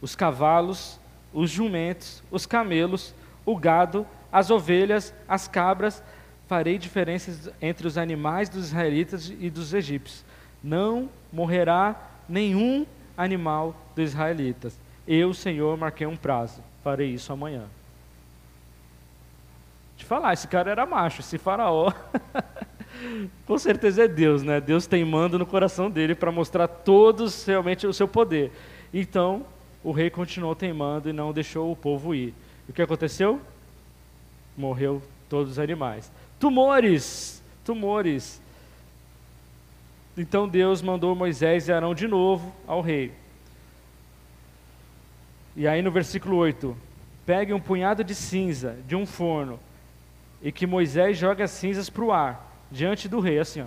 [0.00, 0.98] Os cavalos,
[1.32, 3.14] os jumentos, os camelos,
[3.44, 6.02] o gado, as ovelhas, as cabras,
[6.48, 10.24] farei diferenças entre os animais dos israelitas e dos egípcios.
[10.64, 11.94] Não morrerá
[12.28, 14.78] nenhum animal dos israelitas.
[15.06, 17.64] Eu, Senhor, marquei um prazo farei isso amanhã.
[19.96, 21.92] Te falar, esse cara era macho, esse faraó.
[23.46, 24.60] Com certeza é Deus, né?
[24.60, 28.52] Deus tem mando no coração dele para mostrar todos realmente o seu poder.
[28.92, 29.46] Então,
[29.82, 32.34] o rei continuou teimando e não deixou o povo ir.
[32.68, 33.40] O que aconteceu?
[34.56, 36.10] Morreu todos os animais.
[36.38, 38.40] Tumores, tumores.
[40.16, 43.12] Então Deus mandou Moisés e Arão de novo ao rei.
[45.56, 46.76] E aí no versículo 8:
[47.24, 49.58] Pegue um punhado de cinza de um forno
[50.42, 53.66] e que Moisés jogue as cinzas para o ar, diante do rei, assim, ó.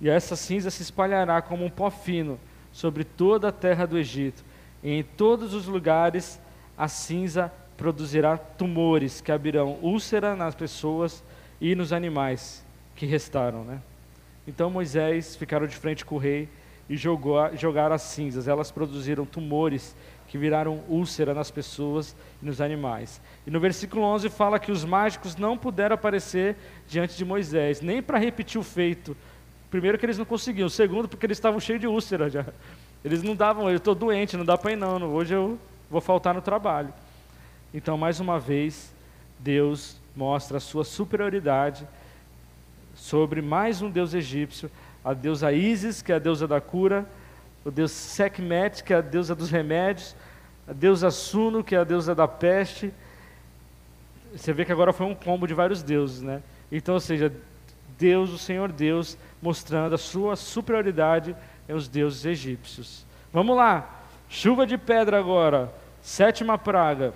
[0.00, 2.38] E essa cinza se espalhará como um pó fino
[2.72, 4.44] sobre toda a terra do Egito.
[4.82, 6.38] E em todos os lugares
[6.76, 11.22] a cinza produzirá tumores que abrirão úlcera nas pessoas
[11.60, 12.64] e nos animais
[12.94, 13.80] que restaram, né?
[14.46, 16.48] Então Moisés ficaram de frente com o rei
[16.88, 18.46] e jogou, jogaram as cinzas.
[18.46, 19.96] Elas produziram tumores
[20.28, 23.20] que viraram úlcera nas pessoas e nos animais.
[23.46, 26.56] E no versículo 11 fala que os mágicos não puderam aparecer
[26.88, 29.16] diante de Moisés, nem para repetir o feito.
[29.70, 32.46] Primeiro que eles não conseguiam, segundo porque eles estavam cheios de úlcera já.
[33.04, 35.58] Eles não davam, eu estou doente, não dá para ir não, hoje eu
[35.90, 36.92] vou faltar no trabalho.
[37.74, 38.94] Então, mais uma vez,
[39.36, 41.84] Deus mostra a sua superioridade
[42.94, 44.70] sobre mais um deus egípcio,
[45.04, 47.04] a deusa Isis, que é a deusa da cura,
[47.64, 50.14] o deus Sekhmet, que é a deusa dos remédios,
[50.68, 52.92] a deusa Suno, que é a deusa da peste.
[54.32, 56.42] Você vê que agora foi um combo de vários deuses, né?
[56.70, 57.32] Então, ou seja,
[57.98, 61.34] Deus, o Senhor Deus, mostrando a sua superioridade
[61.68, 63.04] em os deuses egípcios.
[63.32, 67.12] Vamos lá, chuva de pedra agora, sétima praga.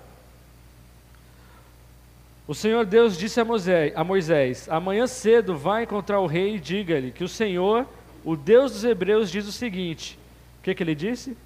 [2.49, 6.59] O Senhor Deus disse a Moisés, a Moisés: Amanhã cedo vai encontrar o rei e
[6.59, 7.85] diga-lhe que o Senhor,
[8.25, 10.17] o Deus dos Hebreus, diz o seguinte:
[10.57, 11.37] O que, que ele disse?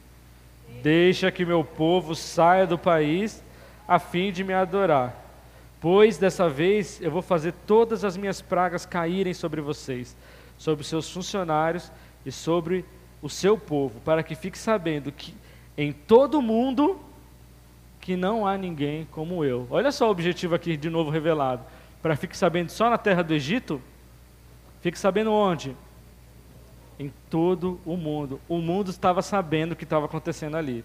[0.82, 3.44] Deixa que meu povo saia do país
[3.86, 5.14] a fim de me adorar.
[5.82, 10.16] Pois dessa vez eu vou fazer todas as minhas pragas caírem sobre vocês,
[10.58, 11.92] sobre seus funcionários
[12.26, 12.86] e sobre
[13.22, 15.36] o seu povo, para que fique sabendo que
[15.78, 16.98] em todo o mundo
[18.04, 19.66] que não há ninguém como eu.
[19.70, 21.64] Olha só o objetivo aqui de novo revelado.
[22.02, 23.82] Para fique sabendo só na terra do Egito,
[24.82, 25.76] fique sabendo onde?
[27.00, 28.40] em todo o mundo.
[28.48, 30.84] O mundo estava sabendo o que estava acontecendo ali.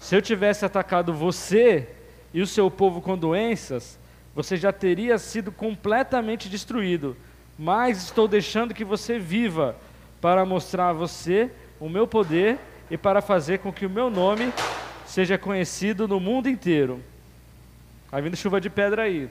[0.00, 1.88] Se eu tivesse atacado você
[2.32, 3.98] e o seu povo com doenças,
[4.34, 7.16] você já teria sido completamente destruído.
[7.58, 9.76] Mas estou deixando que você viva
[10.20, 12.58] para mostrar a você o meu poder
[12.90, 14.52] e para fazer com que o meu nome
[15.14, 17.00] seja conhecido no mundo inteiro.
[18.10, 19.30] Vai vindo chuva de pedra aí.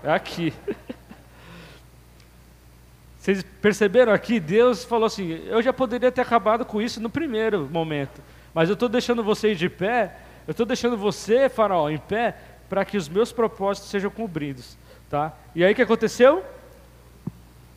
[0.00, 0.54] É aqui.
[3.18, 4.38] Vocês perceberam aqui?
[4.38, 8.22] Deus falou assim: eu já poderia ter acabado com isso no primeiro momento,
[8.54, 10.16] mas eu estou deixando vocês de pé,
[10.46, 12.36] eu estou deixando você, Faraó, em pé,
[12.68, 14.78] para que os meus propósitos sejam cumpridos.
[15.10, 15.36] Tá?
[15.52, 16.44] E aí o que aconteceu?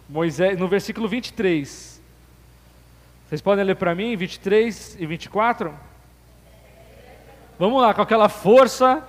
[0.07, 1.99] Moisés, no versículo 23.
[3.27, 5.90] Vocês podem ler para mim, 23 e 24?
[7.61, 9.07] Vamos lá, com aquela força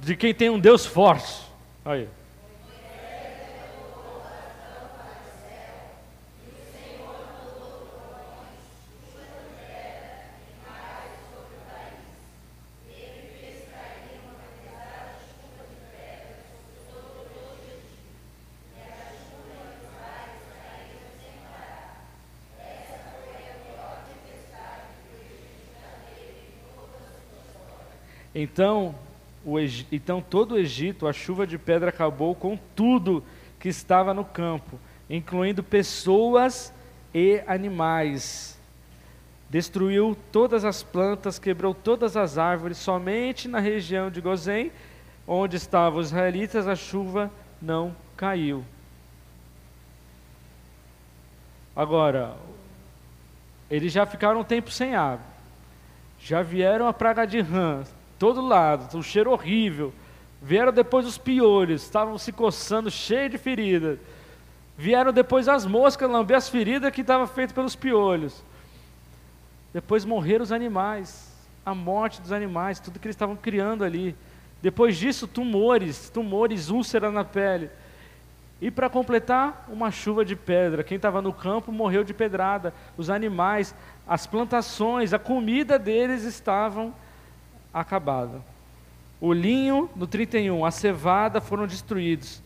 [0.00, 1.42] de quem tem um Deus forte.
[1.84, 2.08] Aí.
[28.34, 28.94] Então,
[29.44, 29.58] o,
[29.90, 33.22] então todo o Egito, a chuva de pedra acabou com tudo
[33.58, 34.78] que estava no campo,
[35.08, 36.72] incluindo pessoas
[37.14, 38.58] e animais.
[39.50, 44.72] Destruiu todas as plantas, quebrou todas as árvores, somente na região de Gozém,
[45.26, 47.30] onde estavam os israelitas, a chuva
[47.60, 48.64] não caiu.
[51.76, 52.36] Agora,
[53.70, 55.24] eles já ficaram um tempo sem água.
[56.18, 57.84] Já vieram a praga de rã,
[58.22, 59.92] todo lado, um cheiro horrível.
[60.40, 63.98] Vieram depois os piolhos, estavam se coçando, cheio de feridas.
[64.78, 68.40] Vieram depois as moscas lamber as feridas que estavam feitas pelos piolhos.
[69.72, 71.32] Depois morreram os animais,
[71.66, 74.14] a morte dos animais, tudo que eles estavam criando ali.
[74.62, 77.70] Depois disso, tumores, tumores, úlcera na pele.
[78.60, 80.84] E para completar, uma chuva de pedra.
[80.84, 82.72] Quem estava no campo morreu de pedrada.
[82.96, 83.74] Os animais,
[84.06, 86.94] as plantações, a comida deles estavam
[87.72, 88.40] acabada.
[89.20, 92.42] O linho, no 31, a cevada foram destruídos,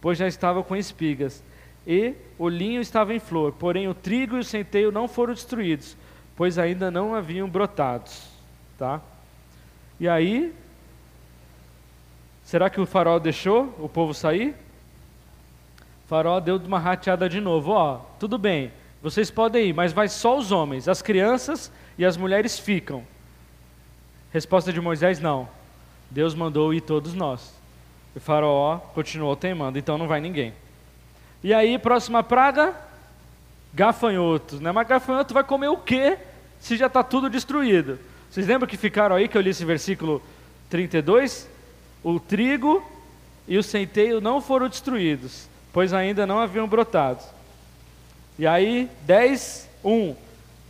[0.00, 1.42] pois já estavam com espigas.
[1.86, 5.96] E o linho estava em flor, porém o trigo e o centeio não foram destruídos,
[6.36, 8.28] pois ainda não haviam brotados.
[8.78, 9.00] Tá?
[9.98, 10.54] E aí,
[12.44, 14.54] será que o farol deixou o povo sair?
[16.06, 17.72] Farol deu uma rateada de novo.
[17.72, 18.70] Ó, tudo bem,
[19.02, 23.04] vocês podem ir, mas vai só os homens, as crianças e as mulheres ficam.
[24.32, 25.48] Resposta de Moisés: não.
[26.10, 27.54] Deus mandou ir todos nós.
[28.14, 30.52] E Faraó continuou teimando, então não vai ninguém.
[31.42, 32.74] E aí, próxima praga?
[33.72, 34.70] Gafanhotos, né?
[34.70, 36.18] Mas gafanhoto vai comer o quê
[36.60, 37.98] se já está tudo destruído?
[38.30, 40.22] Vocês lembram que ficaram aí que eu li esse versículo
[40.68, 41.48] 32?
[42.04, 42.84] O trigo
[43.48, 47.22] e o centeio não foram destruídos pois ainda não haviam brotado.
[48.38, 50.14] E aí, 10, 1.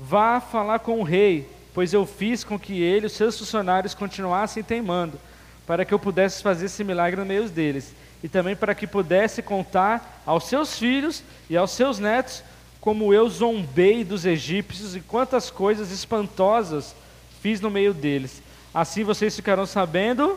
[0.00, 3.94] Vá falar com o rei, pois eu fiz com que ele e os seus funcionários
[3.94, 5.18] continuassem teimando,
[5.66, 9.42] para que eu pudesse fazer esse milagre no meio deles, e também para que pudesse
[9.42, 12.42] contar aos seus filhos e aos seus netos
[12.82, 16.96] como eu zombei dos egípcios e quantas coisas espantosas
[17.40, 18.42] fiz no meio deles.
[18.74, 20.36] Assim vocês ficarão sabendo,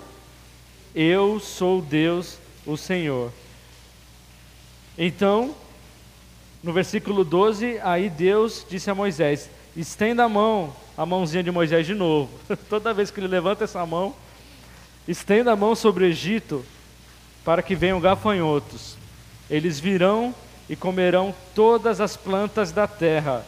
[0.93, 3.31] eu sou Deus, o Senhor.
[4.95, 5.55] Então,
[6.66, 11.86] no versículo 12, aí Deus disse a Moisés: estenda a mão, a mãozinha de Moisés
[11.86, 12.32] de novo.
[12.68, 14.16] Toda vez que ele levanta essa mão,
[15.07, 16.66] estenda a mão sobre o Egito,
[17.45, 18.97] para que venham gafanhotos.
[19.47, 20.34] Eles virão
[20.68, 23.45] e comerão todas as plantas da terra,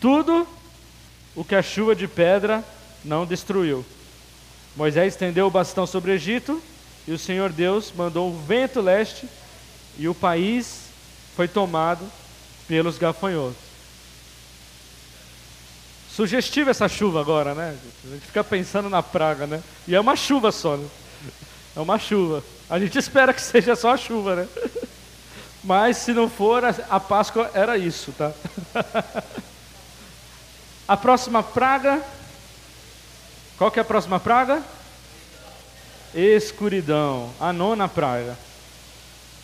[0.00, 0.46] tudo
[1.34, 2.64] o que a chuva de pedra
[3.04, 3.84] não destruiu.
[4.76, 6.62] Moisés estendeu o bastão sobre o Egito,
[7.08, 9.26] e o Senhor Deus mandou o vento leste
[9.98, 10.89] e o país
[11.40, 12.06] foi tomado
[12.68, 13.56] pelos gafanhotos.
[16.14, 17.78] Sugestiva essa chuva agora, né?
[18.04, 19.62] A gente fica pensando na praga, né?
[19.88, 20.86] E é uma chuva só, né?
[21.74, 22.44] É uma chuva.
[22.68, 24.48] A gente espera que seja só a chuva, né?
[25.64, 28.32] Mas se não for, a Páscoa era isso, tá?
[30.86, 32.02] A próxima praga.
[33.56, 34.62] Qual que é a próxima praga?
[36.14, 37.32] Escuridão.
[37.40, 38.36] A nona praga.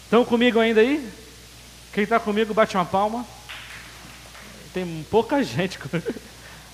[0.04, 1.25] Estão comigo ainda aí?
[1.96, 3.24] Quem está comigo, bate uma palma.
[4.74, 5.78] Tem pouca gente.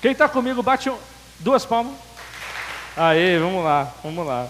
[0.03, 0.99] Quem está comigo, bate um...
[1.39, 1.95] duas palmas.
[2.97, 4.49] Aí, vamos lá, vamos lá.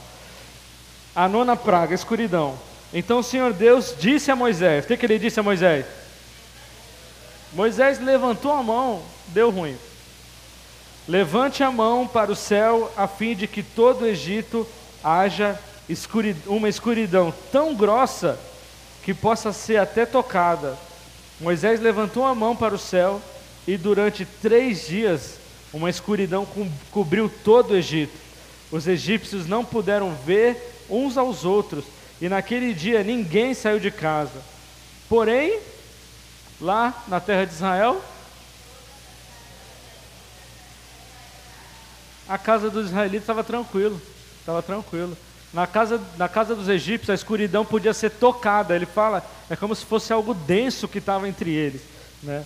[1.15, 2.59] A nona praga, escuridão.
[2.91, 5.85] Então o Senhor Deus disse a Moisés: O que, que ele disse a Moisés?
[7.53, 9.77] Moisés levantou a mão, deu ruim.
[11.07, 14.67] Levante a mão para o céu, a fim de que todo o Egito
[15.05, 15.61] haja
[16.47, 18.41] uma escuridão tão grossa
[19.03, 20.77] que possa ser até tocada.
[21.41, 23.21] Moisés levantou a mão para o céu
[23.67, 25.35] e durante três dias
[25.73, 26.47] uma escuridão
[26.91, 28.17] cobriu todo o Egito.
[28.71, 31.85] Os egípcios não puderam ver uns aos outros
[32.21, 34.41] e naquele dia ninguém saiu de casa.
[35.09, 35.59] Porém,
[36.61, 38.01] lá na terra de Israel,
[42.29, 44.01] a casa dos israelitas estava tranquilo,
[44.41, 45.17] estava tranquilo.
[45.53, 48.75] Na casa, na casa dos egípcios, a escuridão podia ser tocada.
[48.75, 51.83] Ele fala, é como se fosse algo denso que estava entre eles.
[52.23, 52.45] Né?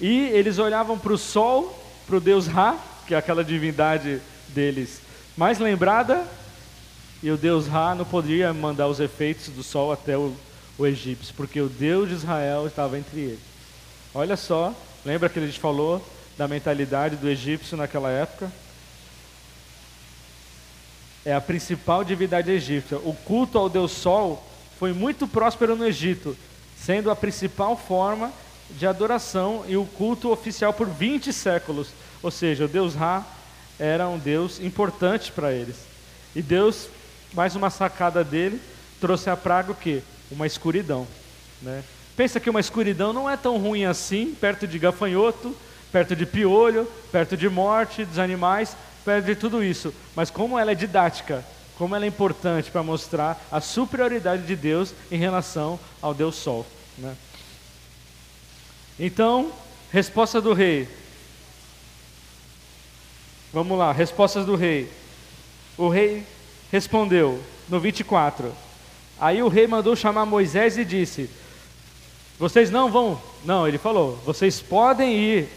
[0.00, 1.76] E eles olhavam para o sol,
[2.06, 2.76] para o deus Ra,
[3.06, 5.08] que é aquela divindade deles
[5.38, 6.26] mais lembrada,
[7.22, 10.34] e o deus Ra não podia mandar os efeitos do sol até o,
[10.76, 13.40] o egípcio, porque o deus de Israel estava entre eles.
[14.12, 14.74] Olha só,
[15.06, 16.04] lembra que a gente falou
[16.36, 18.50] da mentalidade do egípcio naquela época?
[21.28, 22.96] É a principal divindade egípcia.
[22.96, 24.42] O culto ao deus Sol
[24.78, 26.34] foi muito próspero no Egito,
[26.74, 28.32] sendo a principal forma
[28.70, 31.88] de adoração e o culto oficial por 20 séculos.
[32.22, 33.26] Ou seja, o deus Ra
[33.78, 35.76] era um deus importante para eles.
[36.34, 36.88] E Deus,
[37.34, 38.58] mais uma sacada dele,
[38.98, 40.02] trouxe a praga o quê?
[40.30, 41.06] Uma escuridão.
[41.60, 41.84] Né?
[42.16, 45.54] Pensa que uma escuridão não é tão ruim assim, perto de gafanhoto,
[45.92, 48.74] perto de piolho, perto de morte dos animais,
[49.08, 49.94] perto de tudo isso.
[50.14, 51.42] Mas como ela é didática,
[51.78, 56.66] como ela é importante para mostrar a superioridade de Deus em relação ao Deus Sol.
[56.98, 57.16] Né?
[59.00, 59.50] Então,
[59.90, 60.86] resposta do rei.
[63.50, 64.92] Vamos lá, respostas do rei.
[65.78, 66.26] O rei
[66.70, 68.52] respondeu no 24.
[69.18, 71.30] Aí o rei mandou chamar Moisés e disse:
[72.38, 73.18] Vocês não vão.
[73.42, 75.48] Não, ele falou: Vocês podem ir.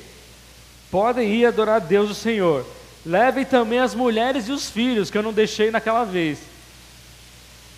[0.89, 2.65] Podem ir adorar Deus o Senhor.
[3.05, 6.39] Levem também as mulheres e os filhos, que eu não deixei naquela vez.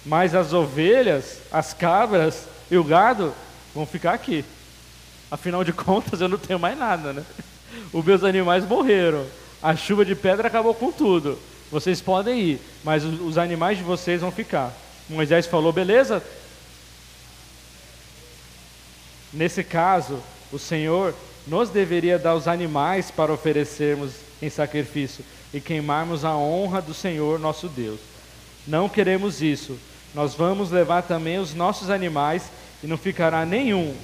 [0.05, 3.33] Mas as ovelhas, as cabras e o gado
[3.73, 4.43] vão ficar aqui.
[5.31, 7.23] Afinal de contas, eu não tenho mais nada, né?
[7.93, 9.25] Os meus animais morreram.
[9.61, 11.39] A chuva de pedra acabou com tudo.
[11.71, 14.71] Vocês podem ir, mas os animais de vocês vão ficar.
[15.09, 16.21] Moisés falou: beleza?
[19.31, 20.21] Nesse caso,
[20.51, 21.15] o Senhor
[21.47, 24.11] nos deveria dar os animais para oferecermos
[24.43, 25.23] em sacrifício
[25.53, 27.99] e queimarmos a honra do Senhor nosso Deus.
[28.67, 29.77] Não queremos isso.
[30.13, 32.43] Nós vamos levar também os nossos animais
[32.83, 33.95] e não ficará nenhum,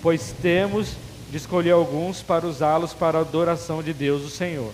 [0.00, 0.94] pois temos
[1.30, 4.72] de escolher alguns para usá-los para a adoração de Deus, o Senhor.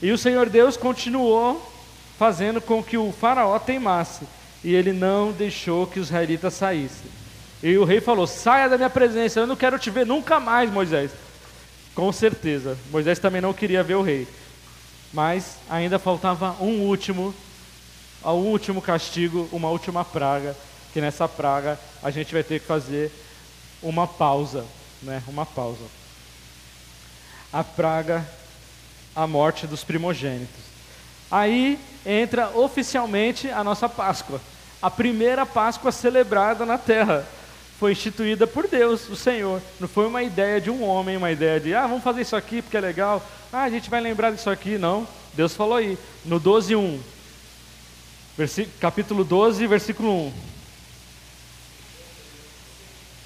[0.00, 1.70] E o Senhor Deus continuou
[2.18, 4.26] fazendo com que o faraó teimasse,
[4.62, 7.10] e ele não deixou que os israelitas saíssem.
[7.62, 10.70] E o rei falou: Saia da minha presença, eu não quero te ver nunca mais,
[10.70, 11.12] Moisés.
[11.94, 14.26] Com certeza, Moisés também não queria ver o rei.
[15.12, 17.34] Mas ainda faltava um último,
[18.24, 20.56] um último castigo, uma última praga,
[20.92, 23.12] que nessa praga a gente vai ter que fazer
[23.82, 24.64] uma pausa,
[25.02, 25.22] né?
[25.26, 25.84] Uma pausa.
[27.52, 28.26] A praga
[29.14, 30.62] a morte dos primogênitos.
[31.30, 34.40] Aí entra oficialmente a nossa Páscoa,
[34.80, 37.26] a primeira Páscoa celebrada na terra.
[37.82, 39.60] Foi instituída por Deus, o Senhor.
[39.80, 42.62] Não foi uma ideia de um homem, uma ideia de, ah, vamos fazer isso aqui
[42.62, 43.20] porque é legal.
[43.52, 44.78] Ah, a gente vai lembrar disso aqui.
[44.78, 45.04] Não.
[45.34, 47.00] Deus falou aí, no 12, 1.
[48.78, 50.32] capítulo 12, versículo 1.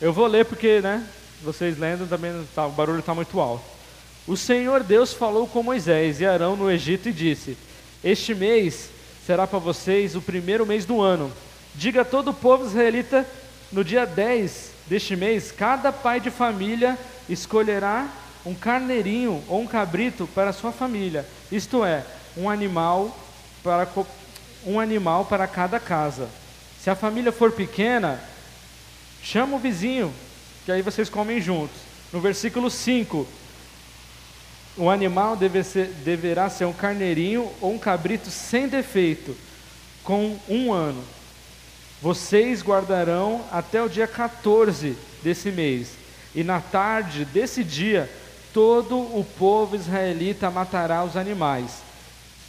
[0.01, 1.07] Eu vou ler porque, né,
[1.43, 3.63] vocês lendo também, tá, o barulho está muito alto.
[4.27, 7.59] O Senhor Deus falou com Moisés e Arão no Egito e disse:
[8.03, 8.89] Este mês
[9.27, 11.31] será para vocês o primeiro mês do ano.
[11.75, 13.27] Diga a todo o povo israelita:
[13.73, 16.99] no dia 10 deste mês, cada pai de família
[17.29, 18.09] escolherá
[18.45, 22.05] um carneirinho ou um cabrito para sua família, isto é,
[22.37, 23.17] um animal
[23.63, 23.89] para,
[24.65, 26.29] um animal para cada casa.
[26.81, 28.23] Se a família for pequena,
[29.23, 30.15] chama o vizinho,
[30.65, 31.77] que aí vocês comem juntos.
[32.13, 33.27] No versículo 5,
[34.77, 39.37] o animal deve ser, deverá ser um carneirinho ou um cabrito sem defeito,
[40.05, 41.03] com um ano.
[42.01, 45.93] Vocês guardarão até o dia 14 desse mês,
[46.35, 48.11] e na tarde desse dia,
[48.53, 51.79] todo o povo israelita matará os animais.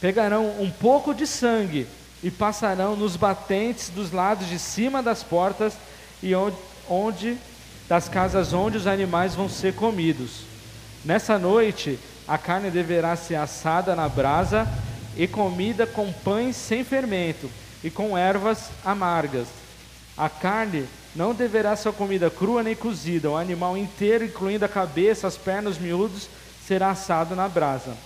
[0.00, 1.86] Pegarão um pouco de sangue
[2.22, 5.72] e passarão nos batentes dos lados de cima das portas
[6.22, 6.56] e onde,
[6.88, 7.38] onde
[7.88, 10.42] das casas onde os animais vão ser comidos.
[11.04, 14.68] Nessa noite, a carne deverá ser assada na brasa
[15.16, 17.48] e comida com pães sem fermento
[17.88, 19.48] e com ervas amargas.
[20.14, 20.86] A carne
[21.16, 23.30] não deverá ser comida crua nem cozida.
[23.30, 26.28] O animal inteiro, incluindo a cabeça, as pernas, os miúdos,
[26.66, 27.96] será assado na brasa.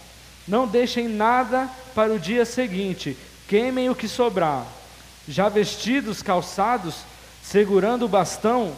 [0.47, 3.17] Não deixem nada para o dia seguinte.
[3.49, 4.65] Queimem o que sobrar.
[5.27, 6.99] Já vestidos, calçados,
[7.43, 8.73] segurando o bastão,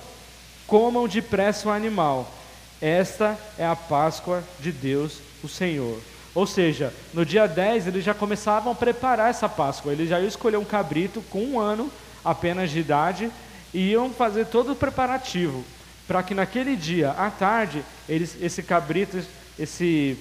[0.67, 2.33] comam depressa o animal.
[2.81, 6.01] Esta é a Páscoa de Deus o Senhor.
[6.35, 9.93] Ou seja, no dia 10 eles já começavam a preparar essa Páscoa.
[9.93, 11.91] Eles já iam escolher um cabrito com um ano
[12.25, 13.31] apenas de idade
[13.73, 15.65] e iam fazer todo o preparativo
[16.07, 19.23] para que naquele dia, à tarde, eles, esse cabrito,
[19.59, 20.19] esse,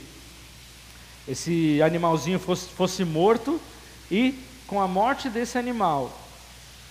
[1.28, 3.60] esse animalzinho fosse, fosse morto
[4.10, 6.18] e com a morte desse animal,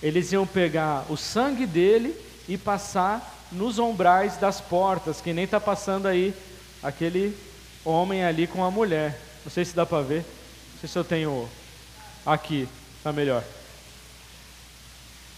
[0.01, 2.15] eles iam pegar o sangue dele
[2.47, 6.33] e passar nos ombrais das portas, que nem está passando aí
[6.81, 7.35] aquele
[7.83, 9.19] homem ali com a mulher.
[9.43, 10.25] Não sei se dá para ver.
[10.73, 11.49] Não sei se eu tenho
[12.25, 12.67] aqui,
[12.97, 13.43] está melhor.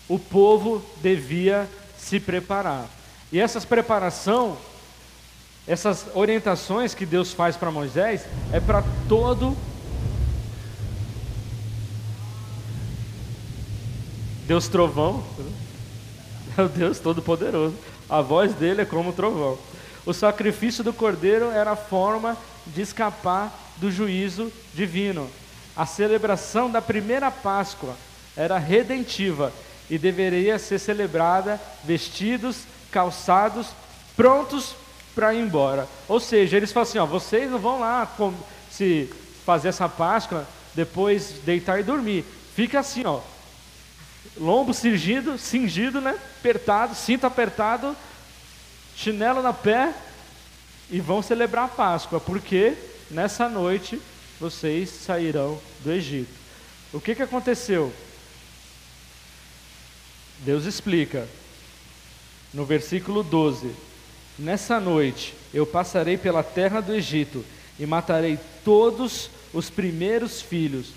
[0.07, 1.67] O povo devia
[1.97, 2.87] se preparar.
[3.31, 4.57] E essas preparação,
[5.67, 9.57] essas orientações que Deus faz para Moisés é para todo
[14.47, 15.23] Deus trovão,
[16.55, 17.75] é o Deus todo poderoso.
[18.07, 19.57] A voz dele é como trovão.
[20.05, 22.37] O sacrifício do cordeiro era a forma
[22.67, 25.29] de escapar do juízo divino.
[25.75, 27.95] A celebração da primeira Páscoa
[28.37, 29.51] era redentiva
[29.89, 33.67] e deveria ser celebrada vestidos, calçados,
[34.15, 34.75] prontos
[35.13, 35.87] para ir embora.
[36.07, 38.07] Ou seja, eles falam assim: ó, vocês não vão lá
[38.71, 39.09] se
[39.45, 42.25] fazer essa Páscoa, depois deitar e dormir.
[42.55, 43.19] Fica assim, ó,
[44.37, 46.15] lombo cingido, cingido, né?
[46.39, 47.95] Apertado, cinto apertado,
[48.95, 49.93] chinelo na pé
[50.89, 52.75] e vão celebrar a Páscoa, porque
[53.09, 54.01] nessa noite
[54.39, 56.33] vocês sairão do Egito.
[56.93, 57.91] O que, que aconteceu?
[60.39, 61.27] Deus explica
[62.53, 63.71] no versículo 12:
[64.37, 67.43] Nessa noite eu passarei pela terra do Egito
[67.79, 70.87] e matarei todos os primeiros filhos,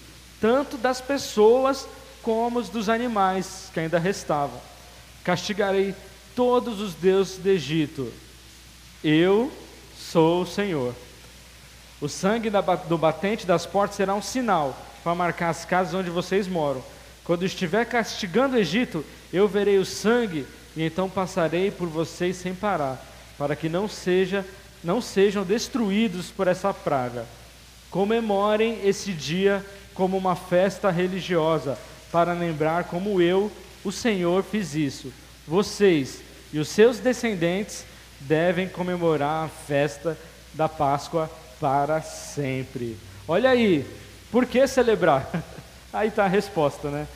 [0.40, 1.88] tanto das pessoas
[2.22, 4.60] como os dos animais que ainda restavam.
[5.24, 5.94] Castigarei
[6.38, 8.12] todos os deuses do Egito.
[9.02, 9.50] Eu
[9.98, 10.94] sou o Senhor.
[12.00, 12.48] O sangue
[12.88, 16.80] do batente das portas será um sinal para marcar as casas onde vocês moram.
[17.24, 22.54] Quando estiver castigando o Egito, eu verei o sangue e então passarei por vocês sem
[22.54, 23.04] parar,
[23.36, 24.46] para que não seja
[24.84, 27.26] não sejam destruídos por essa praga.
[27.90, 31.76] Comemorem esse dia como uma festa religiosa,
[32.12, 33.50] para lembrar como eu,
[33.84, 35.12] o Senhor, fiz isso.
[35.44, 37.84] Vocês e os seus descendentes
[38.20, 40.18] devem comemorar a festa
[40.54, 41.30] da Páscoa
[41.60, 42.96] para sempre.
[43.26, 43.86] Olha aí,
[44.30, 45.30] por que celebrar?
[45.92, 47.08] Aí está a resposta, né?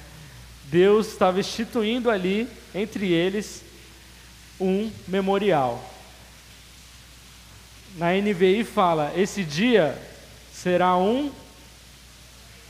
[0.64, 3.62] Deus estava instituindo ali, entre eles,
[4.58, 5.82] um memorial.
[7.96, 9.96] Na NVI fala: esse dia
[10.52, 11.30] será um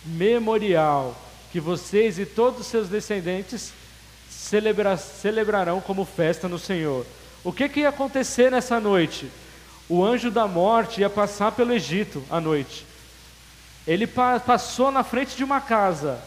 [0.04, 1.16] memorial
[1.52, 3.72] que vocês e todos os seus descendentes
[4.42, 7.06] celebra celebrarão como festa no Senhor.
[7.44, 9.30] O que, que ia acontecer nessa noite?
[9.88, 12.84] O anjo da morte ia passar pelo Egito à noite.
[13.86, 16.20] Ele pa passou na frente de uma casa.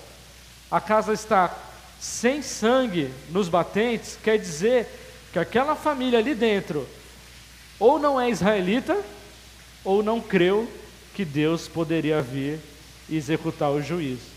[0.72, 1.53] A casa está
[1.99, 4.88] sem sangue nos batentes, quer dizer
[5.34, 6.88] que aquela família ali dentro
[7.80, 8.97] ou não é israelita
[9.84, 10.70] ou não creu
[11.13, 12.59] que Deus poderia vir
[13.09, 14.36] e executar o juízo.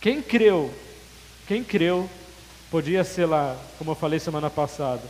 [0.00, 0.72] Quem creu,
[1.46, 2.08] quem creu,
[2.70, 5.02] podia ser lá, como eu falei semana passada,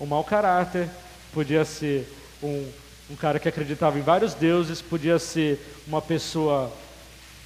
[0.00, 0.88] um mau caráter,
[1.32, 2.10] podia ser
[2.42, 2.70] um,
[3.10, 6.72] um cara que acreditava em vários deuses, podia ser uma pessoa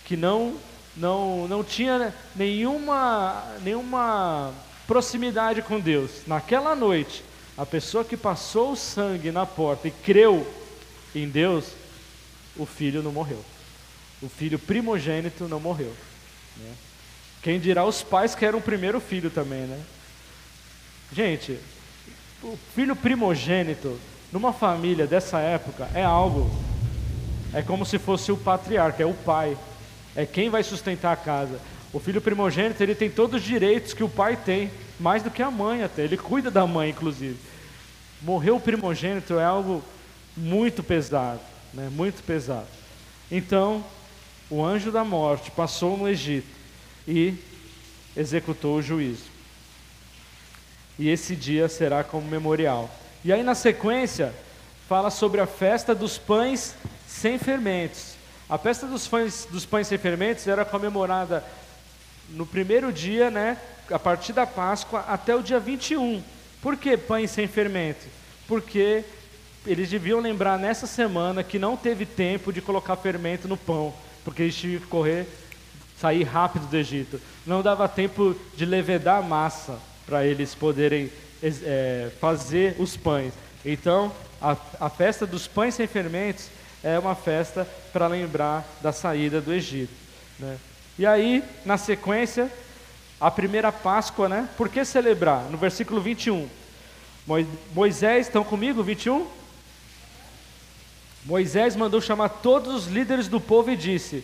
[0.04, 0.54] que não
[0.96, 4.54] não, não tinha nenhuma, nenhuma
[4.86, 6.22] proximidade com Deus.
[6.26, 7.24] Naquela noite,
[7.56, 10.46] a pessoa que passou o sangue na porta e creu
[11.14, 11.66] em Deus,
[12.56, 13.44] o filho não morreu.
[14.22, 15.92] O filho primogênito não morreu.
[16.56, 16.72] Né?
[17.44, 19.78] Quem dirá os pais que eram o primeiro filho também, né?
[21.12, 21.58] Gente,
[22.42, 24.00] o filho primogênito
[24.32, 26.50] numa família dessa época é algo,
[27.52, 29.58] é como se fosse o patriarca, é o pai,
[30.16, 31.60] é quem vai sustentar a casa.
[31.92, 35.42] O filho primogênito ele tem todos os direitos que o pai tem, mais do que
[35.42, 36.00] a mãe até.
[36.00, 37.36] Ele cuida da mãe, inclusive.
[38.22, 39.84] Morrer o primogênito é algo
[40.34, 41.40] muito pesado,
[41.74, 41.90] né?
[41.92, 42.66] Muito pesado.
[43.30, 43.84] Então,
[44.48, 46.63] o anjo da morte passou no Egito
[47.06, 47.34] e
[48.16, 49.24] executou o juízo.
[50.98, 52.90] E esse dia será como memorial.
[53.24, 54.32] E aí na sequência
[54.88, 56.74] fala sobre a festa dos pães
[57.06, 58.14] sem fermentos.
[58.48, 61.44] A festa dos pães, dos pães sem fermentos era comemorada
[62.30, 63.58] no primeiro dia, né,
[63.90, 66.22] a partir da Páscoa até o dia 21.
[66.60, 68.06] Por que pães sem fermento?
[68.46, 69.04] Porque
[69.66, 74.42] eles deviam lembrar nessa semana que não teve tempo de colocar fermento no pão, porque
[74.42, 75.26] eles tinham que correr,
[76.04, 77.18] sair rápido do Egito.
[77.46, 81.10] Não dava tempo de levedar a massa para eles poderem
[81.42, 83.32] é, fazer os pães.
[83.64, 86.50] Então, a, a festa dos pães sem fermentos
[86.82, 89.94] é uma festa para lembrar da saída do Egito.
[90.38, 90.58] Né?
[90.98, 92.52] E aí, na sequência,
[93.18, 94.46] a primeira Páscoa, né?
[94.58, 95.44] Por que celebrar?
[95.44, 96.46] No versículo 21.
[97.74, 98.82] Moisés, estão comigo?
[98.82, 99.26] 21?
[101.24, 104.22] Moisés mandou chamar todos os líderes do povo e disse: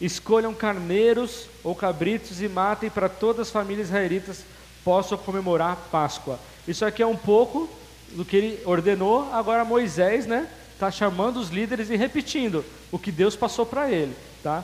[0.00, 4.44] Escolham carneiros ou cabritos e matem para todas as famílias israelitas
[4.84, 6.38] possam comemorar Páscoa.
[6.68, 7.68] Isso aqui é um pouco
[8.10, 10.48] do que ele ordenou, agora Moisés, né?
[10.72, 14.62] Está chamando os líderes e repetindo o que Deus passou para ele, tá?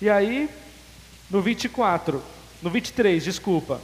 [0.00, 0.50] E aí,
[1.30, 2.22] no 24,
[2.60, 3.80] no 23, desculpa.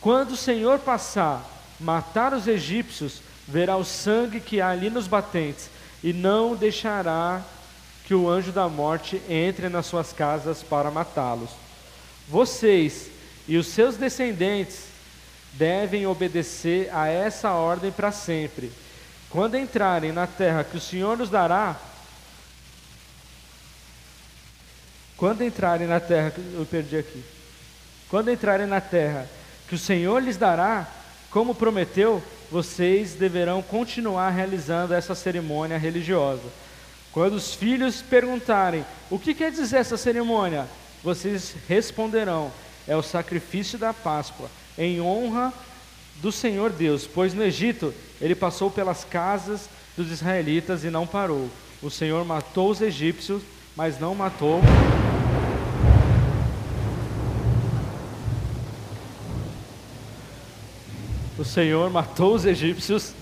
[0.00, 1.44] Quando o Senhor passar,
[1.78, 5.70] matar os egípcios, verá o sangue que há ali nos batentes
[6.02, 7.42] e não deixará
[8.08, 11.50] que o anjo da morte entre nas suas casas para matá-los.
[12.26, 13.10] Vocês
[13.46, 14.84] e os seus descendentes
[15.52, 18.72] devem obedecer a essa ordem para sempre.
[19.28, 21.76] Quando entrarem na terra que o Senhor nos dará,
[25.14, 27.22] quando entrarem na terra, eu perdi aqui.
[28.08, 29.28] Quando entrarem na terra
[29.68, 30.88] que o Senhor lhes dará,
[31.30, 36.67] como prometeu, vocês deverão continuar realizando essa cerimônia religiosa.
[37.12, 40.66] Quando os filhos perguntarem: "O que quer dizer essa cerimônia?",
[41.02, 42.50] vocês responderão:
[42.86, 45.52] "É o sacrifício da Páscoa, em honra
[46.16, 51.48] do Senhor Deus, pois no Egito ele passou pelas casas dos israelitas e não parou.
[51.82, 53.42] O Senhor matou os egípcios,
[53.76, 54.60] mas não matou
[61.38, 63.14] O Senhor matou os egípcios,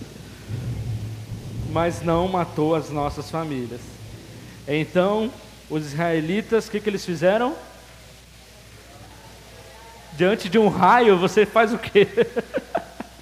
[1.76, 3.82] mas não matou as nossas famílias.
[4.66, 5.30] Então,
[5.68, 7.54] os israelitas, o que, que eles fizeram?
[10.14, 12.08] Diante de um raio, você faz o quê?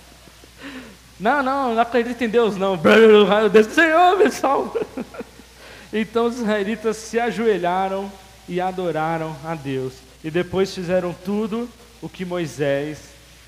[1.18, 2.74] não, não, não acredito em Deus, não.
[2.74, 4.86] O raio desse Senhor, salva.
[5.92, 8.10] Então os israelitas se ajoelharam
[8.48, 9.94] e adoraram a Deus.
[10.22, 11.68] E depois fizeram tudo
[12.00, 12.98] o que Moisés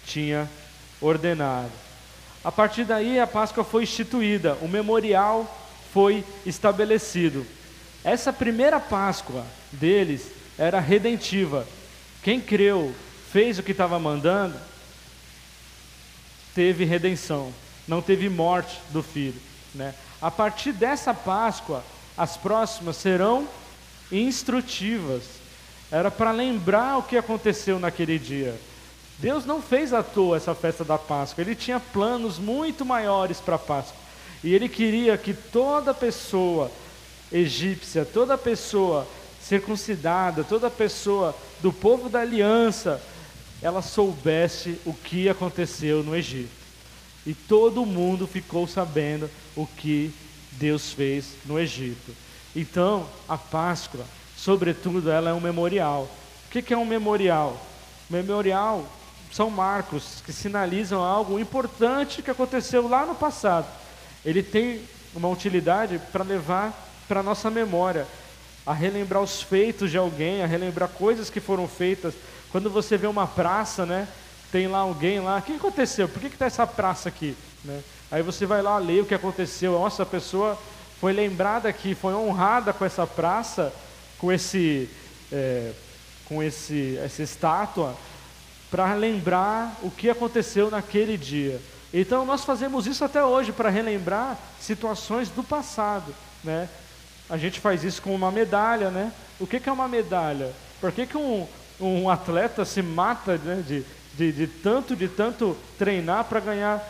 [0.05, 0.51] tinha
[1.01, 1.86] ordenado.
[2.47, 5.53] A partir daí a Páscoa foi instituída, o memorial
[5.93, 7.45] foi estabelecido.
[8.05, 11.67] Essa primeira Páscoa deles era redentiva.
[12.23, 12.95] Quem creu,
[13.33, 14.57] fez o que estava mandando,
[16.55, 17.53] teve redenção,
[17.89, 19.43] não teve morte do filho.
[19.75, 19.93] Né?
[20.23, 21.83] A partir dessa Páscoa,
[22.17, 23.49] as próximas serão
[24.13, 25.25] instrutivas.
[25.91, 28.57] Era para lembrar o que aconteceu naquele dia.
[29.19, 33.57] Deus não fez à toa essa festa da Páscoa, ele tinha planos muito maiores para
[33.57, 33.97] a Páscoa.
[34.45, 36.71] E ele queria que toda pessoa
[37.33, 39.07] egípcia, toda pessoa
[39.43, 43.01] circuncidada, toda pessoa do povo da aliança,
[43.63, 46.51] ela soubesse o que aconteceu no Egito.
[47.25, 50.13] E todo mundo ficou sabendo o que
[50.53, 52.15] Deus fez no Egito.
[52.55, 54.05] Então, a Páscoa,
[54.37, 56.09] sobretudo, ela é um memorial.
[56.47, 57.61] O que é um memorial?
[58.09, 58.85] Memorial
[59.37, 63.67] são marcos que sinalizam algo importante que aconteceu lá no passado.
[64.25, 64.81] Ele tem
[65.15, 66.73] uma utilidade para levar
[67.07, 68.07] para a nossa memória,
[68.65, 72.15] a relembrar os feitos de alguém, a relembrar coisas que foram feitas.
[72.51, 74.09] Quando você vê uma praça, né,
[74.51, 76.09] tem lá alguém lá, o que aconteceu?
[76.09, 77.37] Por que está essa praça aqui?
[77.63, 77.83] Né?
[78.11, 79.73] Aí você vai lá ler o que aconteceu.
[79.73, 80.59] Nossa, a pessoa
[80.99, 83.71] foi lembrada aqui, foi honrada com essa praça,
[84.17, 84.89] com esse,
[85.31, 85.73] é,
[86.25, 87.95] com esse, essa estátua
[88.77, 91.59] para lembrar o que aconteceu naquele dia.
[91.95, 96.15] Então nós fazemos isso até hoje para relembrar situações do passado,
[96.45, 96.69] né?
[97.27, 99.11] A gente faz isso com uma medalha, né?
[99.41, 100.53] O que, que é uma medalha?
[100.79, 101.49] Por que, que um,
[101.81, 106.87] um atleta se mata né, de, de, de tanto, de tanto treinar para ganhar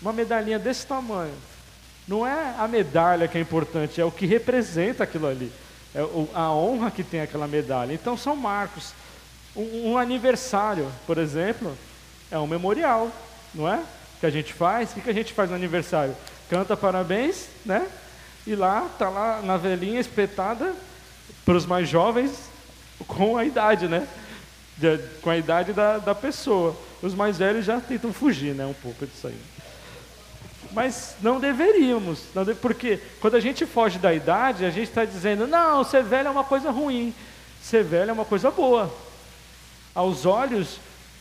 [0.00, 1.34] uma medalhinha desse tamanho?
[2.06, 5.50] Não é a medalha que é importante, é o que representa aquilo ali,
[5.92, 6.02] é
[6.32, 7.92] a honra que tem aquela medalha.
[7.92, 8.94] Então são marcos.
[9.56, 11.76] Um, um, aniversário, por exemplo,
[12.30, 13.10] é um memorial,
[13.54, 13.82] não é?
[14.20, 14.90] Que a gente faz.
[14.90, 16.14] O que, que a gente faz no aniversário?
[16.50, 17.86] Canta parabéns, né?
[18.46, 20.74] E lá, tá lá na velhinha espetada
[21.44, 22.50] para os mais jovens
[23.06, 24.06] com a idade, né?
[24.76, 26.76] De, com a idade da, da pessoa.
[27.02, 28.66] Os mais velhos já tentam fugir, né?
[28.66, 29.40] Um pouco disso aí.
[30.72, 35.46] Mas não deveríamos, não porque quando a gente foge da idade, a gente está dizendo:
[35.46, 37.14] não, ser velho é uma coisa ruim,
[37.62, 38.92] ser velho é uma coisa boa
[39.96, 40.78] aos olhos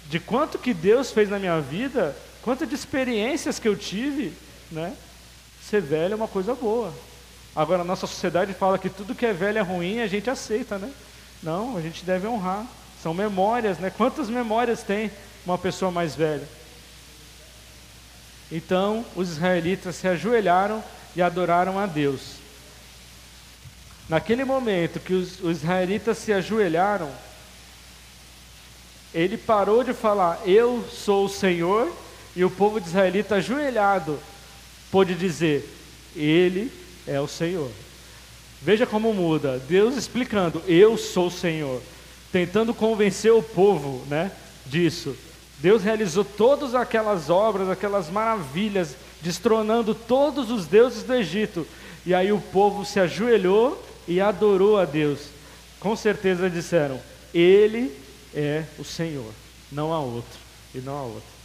[0.09, 4.34] de quanto que Deus fez na minha vida, quanto de experiências que eu tive,
[4.69, 4.93] né?
[5.63, 6.93] Ser velho é uma coisa boa.
[7.55, 10.78] Agora a nossa sociedade fala que tudo que é velho é ruim, a gente aceita,
[10.78, 10.91] né?
[11.41, 12.67] Não, a gente deve honrar.
[13.01, 13.89] São memórias, né?
[13.89, 15.09] Quantas memórias tem
[15.45, 16.47] uma pessoa mais velha?
[18.51, 20.84] Então, os israelitas se ajoelharam
[21.15, 22.36] e adoraram a Deus.
[24.09, 27.09] Naquele momento que os, os israelitas se ajoelharam,
[29.16, 31.89] ele parou de falar, eu sou o Senhor,
[32.36, 34.20] e o povo de israelita ajoelhado
[34.91, 35.74] pôde dizer,
[36.13, 36.70] ele
[37.07, 37.72] é o Senhor.
[38.61, 41.82] Veja como muda, Deus explicando, eu sou o Senhor,
[42.30, 44.34] tentando convencer o povo, né,
[44.66, 45.16] disso.
[45.59, 51.66] Deus realizou todas aquelas obras, aquelas maravilhas, destronando todos os deuses do Egito.
[52.05, 55.30] E aí o povo se ajoelhou e adorou a Deus.
[55.80, 56.99] Com certeza disseram:
[57.34, 58.05] Ele
[58.36, 59.34] é o Senhor,
[59.72, 60.40] não há outro
[60.74, 61.36] e não há outro.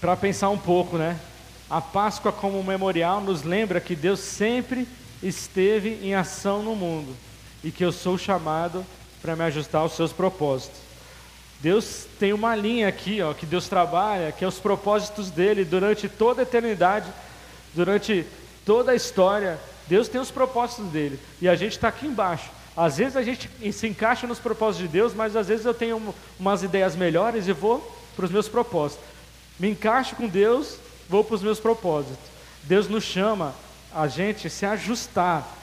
[0.00, 1.20] Para pensar um pouco, né?
[1.68, 4.88] A Páscoa como memorial nos lembra que Deus sempre
[5.22, 7.14] esteve em ação no mundo
[7.62, 8.84] e que eu sou chamado
[9.20, 10.80] para me ajustar aos seus propósitos.
[11.60, 16.08] Deus tem uma linha aqui, ó, que Deus trabalha, que é os propósitos dele durante
[16.08, 17.12] toda a eternidade,
[17.74, 18.24] durante
[18.64, 19.58] toda a história.
[19.86, 22.48] Deus tem os propósitos dele e a gente está aqui embaixo.
[22.76, 26.14] Às vezes a gente se encaixa nos propósitos de Deus, mas às vezes eu tenho
[26.38, 27.80] umas ideias melhores e vou
[28.16, 29.04] para os meus propósitos.
[29.58, 30.76] Me encaixo com Deus,
[31.08, 32.18] vou para os meus propósitos.
[32.62, 33.54] Deus nos chama
[33.92, 35.56] a gente se ajustar.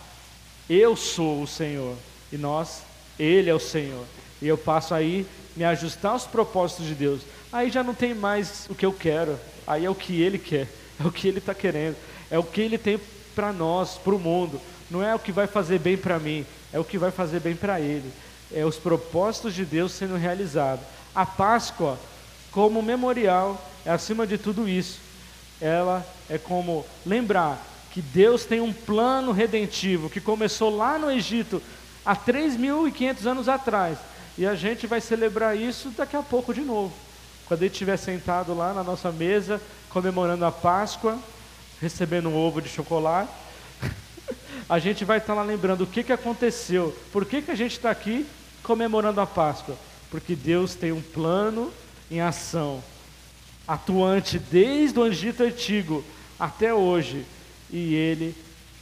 [0.70, 1.96] Eu sou o Senhor
[2.32, 2.84] e nós,
[3.18, 4.06] Ele é o Senhor.
[4.42, 7.22] E eu passo aí me ajustar aos propósitos de Deus.
[7.52, 10.68] Aí já não tem mais o que eu quero, aí é o que Ele quer,
[11.00, 11.96] é o que Ele está querendo,
[12.30, 13.00] é o que Ele tem
[13.34, 14.62] para nós, para o mundo.
[14.92, 17.56] Não é o que vai fazer bem para mim, é o que vai fazer bem
[17.56, 18.12] para Ele.
[18.54, 20.86] É os propósitos de Deus sendo realizados.
[21.14, 21.98] A Páscoa,
[22.52, 25.00] como memorial, é acima de tudo isso.
[25.60, 31.62] Ela é como lembrar que Deus tem um plano redentivo que começou lá no Egito
[32.06, 33.98] há 3.500 anos atrás.
[34.38, 36.94] E a gente vai celebrar isso daqui a pouco de novo.
[37.48, 39.60] Quando ele estiver sentado lá na nossa mesa,
[39.90, 41.18] comemorando a Páscoa,
[41.82, 43.32] recebendo um ovo de chocolate,
[44.70, 47.74] a gente vai estar lá lembrando o que, que aconteceu, por que, que a gente
[47.74, 48.26] está aqui
[48.68, 49.76] comemorando a Páscoa.
[50.12, 51.72] Porque Deus tem um plano
[52.12, 52.84] em ação,
[53.68, 56.04] atuante desde o Egito Antigo
[56.40, 57.26] até hoje,
[57.72, 58.36] e Ele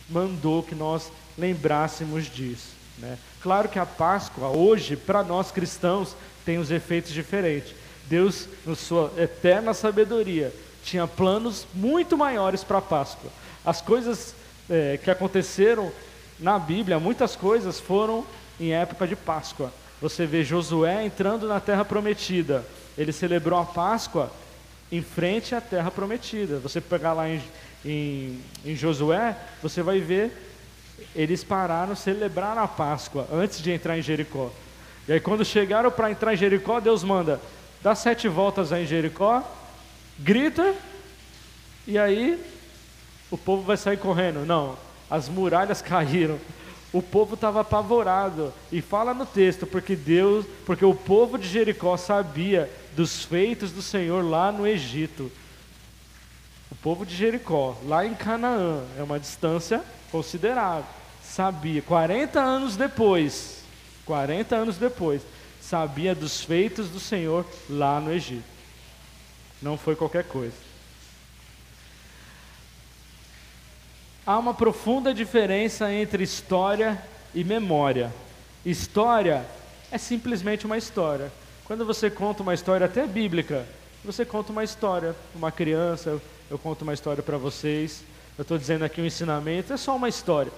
[0.09, 2.69] mandou que nós lembrássemos disso.
[2.97, 3.17] Né?
[3.41, 6.15] Claro que a Páscoa, hoje, para nós cristãos,
[6.45, 7.73] tem os efeitos diferentes.
[8.07, 13.31] Deus, na sua eterna sabedoria, tinha planos muito maiores para a Páscoa.
[13.65, 14.35] As coisas
[14.69, 15.91] é, que aconteceram
[16.39, 18.25] na Bíblia, muitas coisas foram
[18.59, 19.71] em época de Páscoa.
[20.01, 22.65] Você vê Josué entrando na terra prometida.
[22.97, 24.31] Ele celebrou a Páscoa
[24.91, 26.59] em frente à terra prometida.
[26.59, 27.41] Você pegar lá em,
[27.83, 30.31] em, em Josué, você vai ver
[31.15, 34.51] eles pararam, celebraram a Páscoa antes de entrar em Jericó.
[35.07, 37.39] E aí quando chegaram para entrar em Jericó, Deus manda,
[37.81, 39.43] dá sete voltas aí em Jericó,
[40.17, 40.73] grita,
[41.85, 42.39] e aí
[43.29, 44.45] o povo vai sair correndo.
[44.45, 44.77] Não,
[45.09, 46.39] as muralhas caíram.
[46.93, 48.53] O povo estava apavorado.
[48.71, 53.81] E fala no texto, porque Deus, porque o povo de Jericó sabia dos feitos do
[53.81, 55.31] Senhor lá no Egito.
[56.71, 60.85] O povo de Jericó, lá em Canaã, é uma distância considerável.
[61.23, 63.63] Sabia, 40 anos depois,
[64.05, 65.21] 40 anos depois,
[65.59, 68.43] sabia dos feitos do Senhor lá no Egito.
[69.61, 70.64] Não foi qualquer coisa.
[74.27, 76.99] Há uma profunda diferença entre história
[77.33, 78.11] e memória.
[78.65, 79.45] História
[79.91, 81.31] é simplesmente uma história.
[81.65, 83.67] Quando você conta uma história até bíblica,
[84.03, 86.19] você conta uma história, uma criança,
[86.49, 88.03] eu conto uma história para vocês.
[88.35, 90.51] Eu estou dizendo aqui um ensinamento, é só uma história.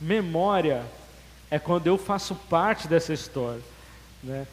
[0.00, 0.86] Memória
[1.50, 3.60] é quando eu faço parte dessa história.
[4.22, 4.46] Né?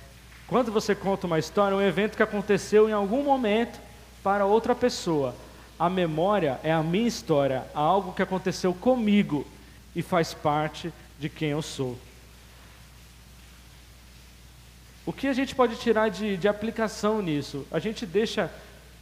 [0.48, 3.80] Quando você conta uma história, um evento que aconteceu em algum momento
[4.22, 5.34] para outra pessoa.
[5.80, 9.48] A memória é a minha história, algo que aconteceu comigo
[9.96, 11.98] e faz parte de quem eu sou.
[15.06, 17.66] O que a gente pode tirar de, de aplicação nisso?
[17.72, 18.52] A gente deixa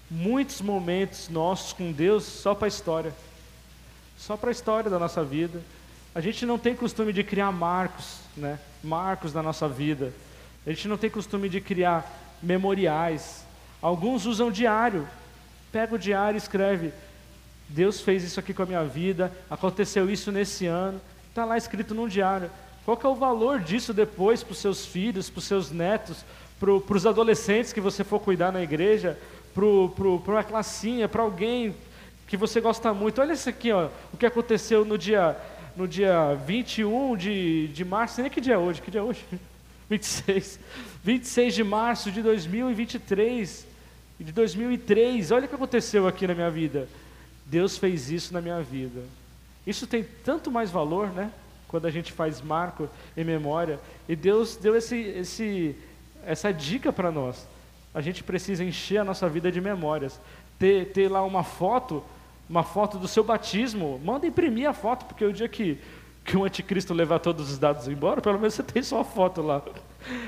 [0.09, 3.13] muitos momentos nossos com Deus só para a história,
[4.17, 5.59] só para a história da nossa vida.
[6.13, 8.59] A gente não tem costume de criar marcos, né?
[8.83, 10.13] Marcos da nossa vida.
[10.65, 13.43] A gente não tem costume de criar memoriais.
[13.81, 15.07] Alguns usam diário.
[15.77, 16.91] Pega o diário e escreve:
[17.69, 20.99] Deus fez isso aqui com a minha vida, aconteceu isso nesse ano.
[21.29, 22.49] Está lá escrito num diário.
[22.83, 26.25] Qual é o valor disso depois para os seus filhos, para os seus netos,
[26.59, 29.19] para os adolescentes que você for cuidar na igreja?
[29.53, 31.75] para uma classinha, para alguém
[32.25, 33.21] que você gosta muito.
[33.21, 35.37] Olha isso aqui, ó, o que aconteceu no dia,
[35.75, 39.23] no dia 21 de, de março, nem que dia é hoje, que dia é hoje?
[39.89, 40.59] 26.
[41.03, 43.66] 26 de março de 2023,
[44.19, 45.31] de 2003.
[45.31, 46.87] Olha o que aconteceu aqui na minha vida.
[47.45, 49.01] Deus fez isso na minha vida.
[49.65, 51.31] Isso tem tanto mais valor, né?
[51.67, 53.79] Quando a gente faz marco em memória.
[54.07, 55.75] E Deus deu esse, esse,
[56.25, 57.45] essa dica para nós
[57.97, 60.21] a gente precisa encher a nossa vida de memórias.
[60.59, 62.03] Ter, ter lá uma foto,
[62.47, 65.79] uma foto do seu batismo, manda imprimir a foto, porque o dia que,
[66.27, 69.41] que o anticristo levar todos os dados embora, pelo menos você tem só a foto
[69.41, 69.61] lá.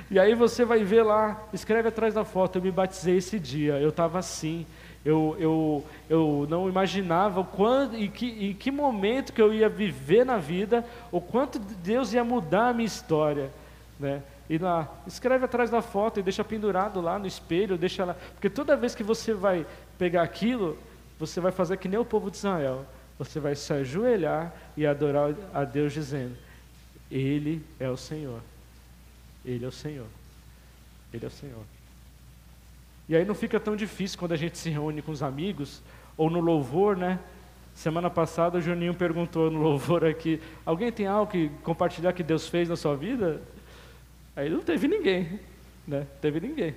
[0.10, 3.74] E aí você vai ver lá, escreve atrás da foto, eu me batizei esse dia,
[3.80, 4.66] eu estava assim,
[5.04, 10.26] eu, eu, eu não imaginava quando, em, que, em que momento que eu ia viver
[10.26, 13.52] na vida, o quanto Deus ia mudar a minha história.
[14.00, 14.24] Né?
[14.50, 18.16] E lá, escreve atrás da foto e deixa pendurado lá no espelho, deixa lá.
[18.36, 19.66] Porque toda vez que você vai
[19.98, 20.78] pegar aquilo,
[21.20, 22.86] você vai fazer que nem o povo de Israel.
[23.20, 26.36] Você vai se ajoelhar e adorar a Deus dizendo:
[27.12, 28.40] Ele é o Senhor.
[29.44, 30.08] Ele é o Senhor.
[31.14, 31.64] Ele é o Senhor.
[33.10, 35.82] E aí não fica tão difícil quando a gente se reúne com os amigos,
[36.16, 37.20] ou no louvor, né?
[37.76, 42.48] Semana passada o Juninho perguntou no louvor aqui: alguém tem algo que compartilhar que Deus
[42.48, 43.42] fez na sua vida?
[44.34, 45.40] Aí não teve ninguém,
[45.86, 46.08] né?
[46.22, 46.74] Teve ninguém.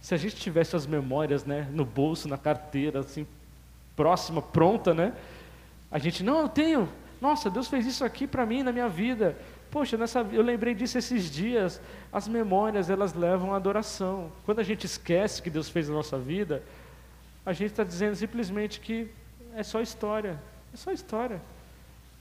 [0.00, 3.26] Se a gente tivesse as memórias, né, no bolso, na carteira, assim,
[3.96, 5.12] próxima, pronta, né?
[5.90, 6.88] A gente não, eu tenho.
[7.20, 9.36] Nossa, Deus fez isso aqui para mim na minha vida.
[9.70, 11.80] Poxa, nessa, eu lembrei disso esses dias.
[12.12, 14.30] As memórias elas levam à adoração.
[14.44, 16.62] Quando a gente esquece que Deus fez na nossa vida,
[17.44, 19.08] a gente está dizendo simplesmente que
[19.54, 20.38] é só história.
[20.72, 21.40] É só história.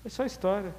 [0.05, 0.73] É só história.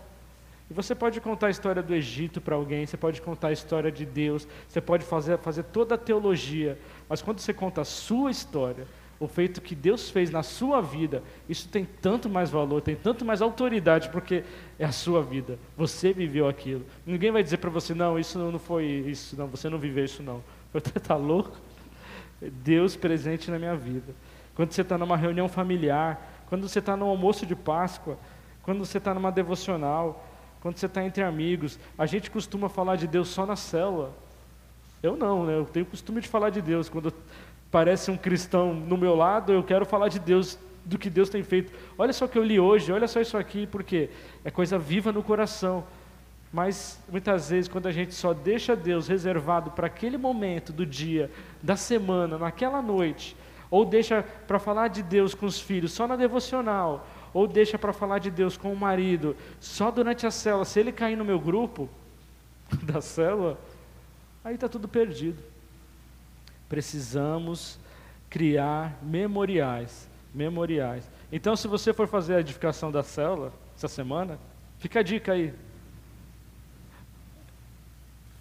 [0.70, 3.93] E você pode contar a história do Egito para alguém, você pode contar a história
[3.93, 6.78] de Deus, você pode fazer, fazer toda a teologia,
[7.09, 8.86] mas quando você conta a sua história,
[9.18, 13.24] o feito que Deus fez na sua vida, isso tem tanto mais valor, tem tanto
[13.24, 14.44] mais autoridade, porque
[14.78, 16.84] é a sua vida, você viveu aquilo.
[17.06, 20.22] Ninguém vai dizer para você, não, isso não foi isso, não, você não viveu isso,
[20.22, 20.43] não.
[20.72, 21.59] Você está louco?
[22.40, 24.14] Deus presente na minha vida.
[24.55, 28.18] Quando você está numa reunião familiar, quando você está no almoço de Páscoa,
[28.62, 30.26] quando você está numa devocional,
[30.60, 34.12] quando você está entre amigos, a gente costuma falar de Deus só na célula.
[35.02, 35.56] Eu não, né?
[35.56, 36.89] Eu tenho o costume de falar de Deus.
[36.89, 37.12] Quando
[37.73, 41.43] parece um cristão no meu lado, eu quero falar de Deus, do que Deus tem
[41.43, 41.73] feito.
[41.97, 44.11] Olha só o que eu li hoje, olha só isso aqui, porque
[44.44, 45.82] é coisa viva no coração.
[46.53, 51.31] Mas muitas vezes, quando a gente só deixa Deus reservado para aquele momento do dia,
[51.62, 53.35] da semana, naquela noite,
[53.70, 57.94] ou deixa para falar de Deus com os filhos só na devocional, ou deixa para
[57.94, 61.40] falar de Deus com o marido só durante a célula, se ele cair no meu
[61.40, 61.89] grupo
[62.85, 63.59] da célula,
[64.44, 65.52] aí está tudo perdido.
[66.73, 67.78] Precisamos
[68.31, 71.07] criar memoriais, memoriais.
[71.31, 74.39] Então, se você for fazer a edificação da célula essa semana,
[74.78, 75.53] fica a dica aí.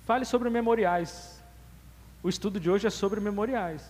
[0.05, 1.43] Fale sobre memoriais.
[2.23, 3.85] O estudo de hoje é sobre memoriais.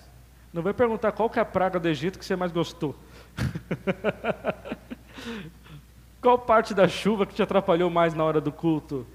[0.52, 2.96] Não vai perguntar qual que é a praga do Egito que você mais gostou.
[6.20, 9.06] qual parte da chuva que te atrapalhou mais na hora do culto?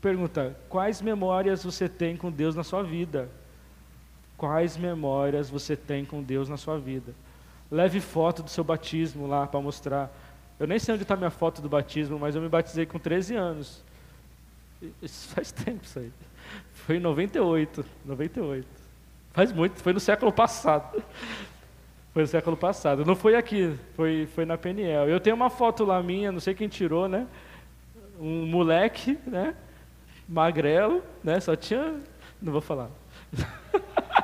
[0.00, 3.28] Pergunta: quais memórias você tem com Deus na sua vida?
[4.36, 7.14] Quais memórias você tem com Deus na sua vida?
[7.70, 10.12] Leve foto do seu batismo lá para mostrar.
[10.58, 13.34] Eu nem sei onde está minha foto do batismo, mas eu me batizei com 13
[13.34, 13.82] anos.
[15.02, 16.12] Isso faz tempo isso aí.
[16.72, 17.84] Foi em 98.
[18.04, 18.66] 98.
[19.32, 21.02] Faz muito, foi no século passado.
[22.12, 23.04] Foi no século passado.
[23.04, 25.08] Não foi aqui, foi, foi na Peniel.
[25.08, 27.26] Eu tenho uma foto lá minha, não sei quem tirou, né?
[28.20, 29.56] Um moleque, né?
[30.28, 31.40] Magrelo, né?
[31.40, 32.00] Só tinha.
[32.40, 32.88] Não vou falar.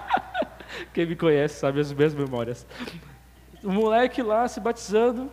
[0.93, 2.67] quem me conhece sabe as minhas memórias.
[3.63, 5.25] O moleque lá se batizando.
[5.25, 5.31] O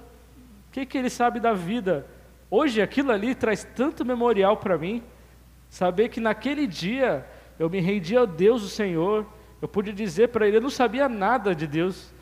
[0.72, 2.06] que, que ele sabe da vida?
[2.50, 5.04] Hoje aquilo ali traz tanto memorial para mim.
[5.70, 7.26] Saber que naquele dia
[7.60, 9.26] eu me rendi ao Deus, o Senhor,
[9.62, 12.14] eu pude dizer para ele, eu não sabia nada de Deus.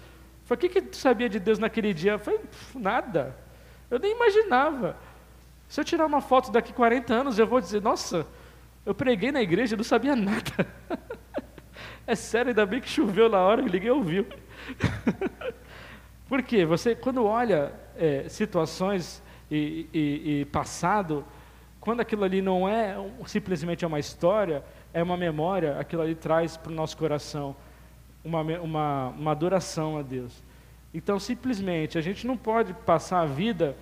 [0.41, 2.17] Eu falei, o que, que tu sabia de Deus naquele dia?
[2.17, 2.39] Falei,
[2.73, 3.35] nada.
[3.89, 4.97] Eu nem imaginava.
[5.67, 8.25] Se eu tirar uma foto daqui 40 anos, eu vou dizer, nossa,
[8.85, 10.67] eu preguei na igreja, eu não sabia nada.
[12.07, 14.25] é sério, ainda bem que choveu na hora, eu liguei ouviu.
[16.27, 16.65] Por quê?
[16.65, 21.25] Você, quando olha é, situações e, e, e passado,
[21.79, 22.95] quando aquilo ali não é
[23.27, 24.63] simplesmente é uma história,
[24.93, 27.55] é uma memória, aquilo ali traz para o nosso coração
[28.23, 30.43] uma, uma, uma adoração a Deus.
[30.93, 33.75] Então, simplesmente, a gente não pode passar a vida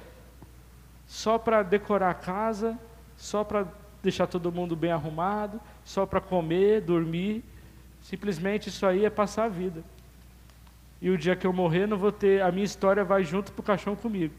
[1.05, 2.77] só para decorar a casa,
[3.15, 3.67] só para
[4.01, 7.43] deixar todo mundo bem arrumado, só para comer, dormir.
[8.03, 9.83] Simplesmente isso aí é passar a vida.
[11.01, 13.61] E o dia que eu morrer, não vou ter, a minha história vai junto para
[13.61, 14.33] o caixão comigo,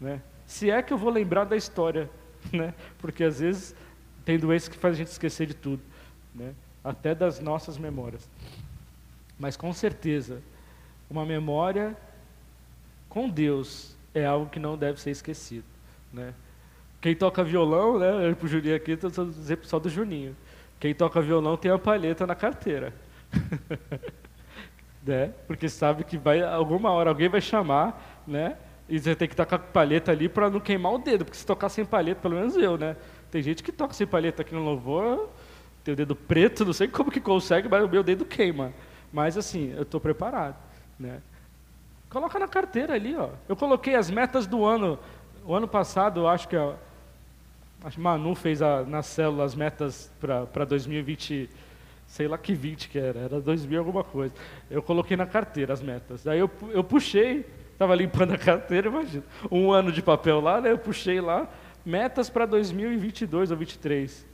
[0.00, 0.20] né?
[0.46, 2.10] Se é que eu vou lembrar da história,
[2.52, 2.74] né?
[2.98, 3.74] Porque às vezes
[4.24, 5.82] tem doenças que faz a gente esquecer de tudo
[6.34, 6.54] né?
[6.82, 8.28] até das nossas memórias.
[9.38, 10.42] Mas com certeza,
[11.08, 11.96] uma memória
[13.08, 15.64] com Deus é algo que não deve ser esquecido.
[16.12, 16.34] Né?
[17.00, 18.34] Quem toca violão, né?
[18.34, 20.36] Para o Juninho aqui, estou dizendo só do Juninho.
[20.80, 22.94] Quem toca violão tem a palheta na carteira.
[25.06, 25.32] né?
[25.46, 28.56] Porque sabe que vai, alguma hora alguém vai chamar, né?
[28.88, 31.38] E você tem que estar com a palheta ali para não queimar o dedo, porque
[31.38, 32.96] se tocar sem palheta, pelo menos eu, né?
[33.30, 35.28] Tem gente que toca sem palheta aqui no louvor,
[35.84, 38.72] tem o dedo preto, não sei como que consegue, mas o meu dedo queima.
[39.12, 40.56] Mas assim, eu estou preparado.
[40.98, 41.20] Né?
[42.08, 43.30] Coloca na carteira ali, ó.
[43.48, 44.98] Eu coloquei as metas do ano.
[45.44, 46.74] O ano passado, eu acho que a,
[47.84, 50.10] acho que Manu fez a, na célula as metas
[50.52, 51.48] para 2020,
[52.06, 54.34] sei lá que 20 que era, era 2000 alguma coisa.
[54.70, 56.22] Eu coloquei na carteira as metas.
[56.22, 60.70] Daí eu, eu puxei, estava limpando a carteira, imagina, um ano de papel lá, né?
[60.70, 61.48] Eu puxei lá,
[61.84, 64.26] metas para 2022 ou 2023.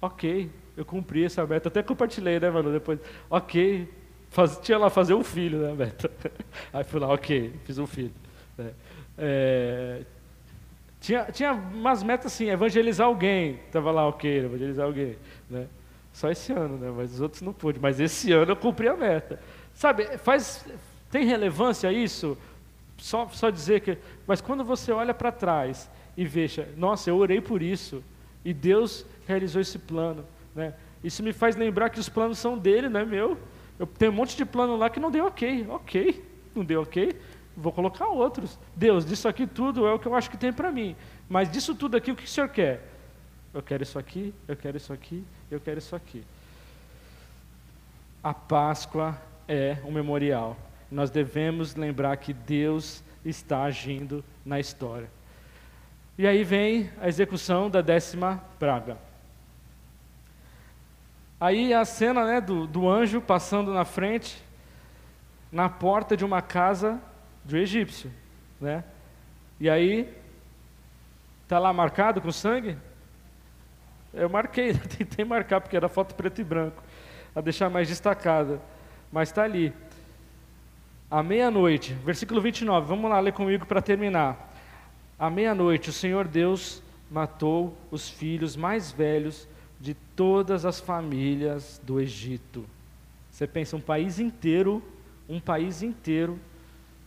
[0.00, 1.68] Ok, eu cumpri essa meta.
[1.68, 2.70] Até compartilhei, né, Manu?
[2.70, 3.88] Depois, ok,
[4.30, 6.10] faz, tinha lá fazer um filho, né, meta?
[6.72, 8.14] Aí fui lá, ok, fiz um filho.
[8.56, 8.70] Né?
[9.16, 10.02] É,
[11.00, 13.60] tinha, tinha umas metas assim, evangelizar alguém.
[13.66, 15.16] Estava lá, ok, evangelizar alguém.
[15.48, 15.66] Né?
[16.12, 16.92] Só esse ano, né?
[16.94, 17.78] mas os outros não pude.
[17.78, 19.40] Mas esse ano eu cumpri a meta.
[19.74, 20.66] Sabe, faz,
[21.10, 22.36] tem relevância isso?
[22.96, 23.96] Só, só dizer que.
[24.26, 28.02] Mas quando você olha para trás e veja, nossa, eu orei por isso,
[28.44, 30.24] e Deus realizou esse plano.
[30.54, 30.74] Né?
[31.04, 33.38] Isso me faz lembrar que os planos são dele, não é meu.
[33.78, 35.66] Eu tenho um monte de plano lá que não deu ok.
[35.68, 37.14] Ok, não deu ok,
[37.58, 38.58] vou colocar outros.
[38.74, 40.94] Deus, disso aqui tudo é o que eu acho que tem para mim.
[41.28, 42.80] Mas disso tudo aqui, o que o senhor quer?
[43.52, 46.24] Eu quero isso aqui, eu quero isso aqui, eu quero isso aqui.
[48.22, 50.56] A Páscoa é um memorial.
[50.90, 55.10] Nós devemos lembrar que Deus está agindo na história.
[56.16, 58.96] E aí vem a execução da décima praga.
[61.40, 64.42] Aí a cena né, do, do anjo passando na frente,
[65.50, 67.00] na porta de uma casa
[67.48, 68.12] do egípcio.
[68.60, 68.84] Né?
[69.58, 70.14] E aí,
[71.42, 72.76] está lá marcado com sangue?
[74.12, 76.82] Eu marquei, tentei marcar porque era foto preto e branco,
[77.34, 78.60] a deixar mais destacada,
[79.10, 79.72] mas está ali.
[81.10, 84.52] À meia-noite, versículo 29, vamos lá ler comigo para terminar.
[85.18, 89.48] À meia-noite, o Senhor Deus matou os filhos mais velhos
[89.80, 92.66] de todas as famílias do Egito.
[93.30, 94.82] Você pensa, um país inteiro,
[95.26, 96.38] um país inteiro,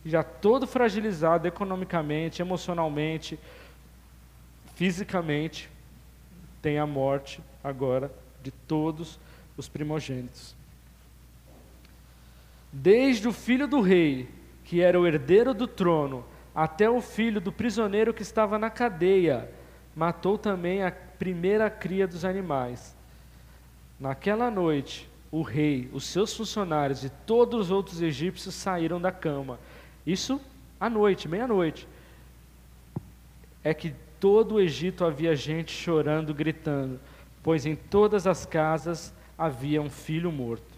[0.04, 3.38] já todo fragilizado economicamente, emocionalmente,
[4.74, 5.70] fisicamente,
[6.60, 8.12] tem a morte agora
[8.42, 9.18] de todos
[9.56, 10.54] os primogênitos.
[12.72, 14.28] Desde o filho do rei,
[14.64, 16.24] que era o herdeiro do trono,
[16.54, 19.50] até o filho do prisioneiro que estava na cadeia,
[19.94, 22.96] matou também a primeira cria dos animais.
[24.00, 29.58] Naquela noite, o rei, os seus funcionários e todos os outros egípcios saíram da cama.
[30.06, 30.40] Isso
[30.80, 31.86] à noite, meia-noite.
[33.62, 37.00] É que todo o Egito havia gente chorando, gritando,
[37.42, 40.72] pois em todas as casas havia um filho morto.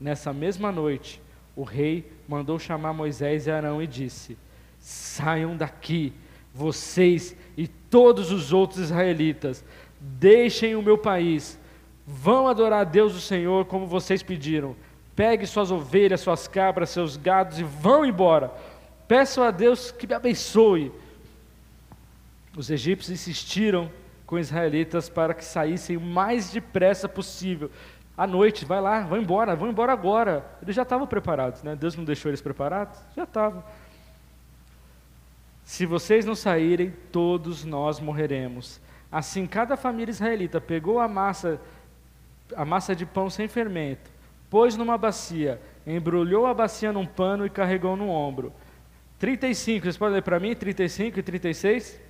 [0.00, 1.20] Nessa mesma noite,
[1.56, 4.36] o rei mandou chamar Moisés e Arão e disse:
[4.78, 6.12] Saiam daqui,
[6.52, 9.64] vocês e todos os outros israelitas,
[10.00, 11.58] deixem o meu país,
[12.06, 14.76] vão adorar a Deus o Senhor como vocês pediram.
[15.14, 18.50] Pegue suas ovelhas, suas cabras, seus gados e vão embora.
[19.06, 20.92] Peçam a Deus que me abençoe.
[22.56, 23.90] Os egípcios insistiram
[24.26, 27.70] com os israelitas para que saíssem o mais depressa possível.
[28.16, 30.44] À noite, vai lá, vão embora, vão embora agora.
[30.62, 31.74] Eles já estavam preparados, né?
[31.74, 32.98] Deus não deixou eles preparados?
[33.16, 33.62] Já estavam.
[35.64, 38.80] Se vocês não saírem, todos nós morreremos.
[39.10, 41.60] Assim, cada família israelita pegou a massa,
[42.54, 44.10] a massa de pão sem fermento,
[44.54, 48.52] pôs numa bacia, embrulhou a bacia num pano e carregou no ombro.
[49.18, 50.54] 35, vocês podem ler para mim?
[50.54, 52.00] 35 e 36?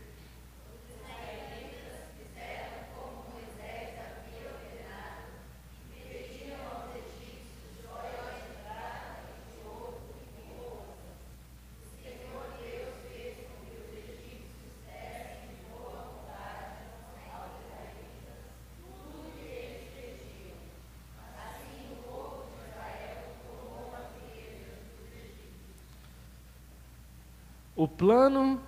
[27.85, 28.59] O plano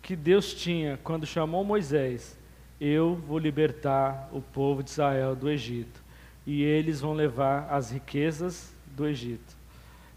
[0.00, 2.38] que Deus tinha quando chamou Moisés,
[2.80, 6.02] eu vou libertar o povo de Israel do Egito,
[6.46, 9.54] e eles vão levar as riquezas do Egito.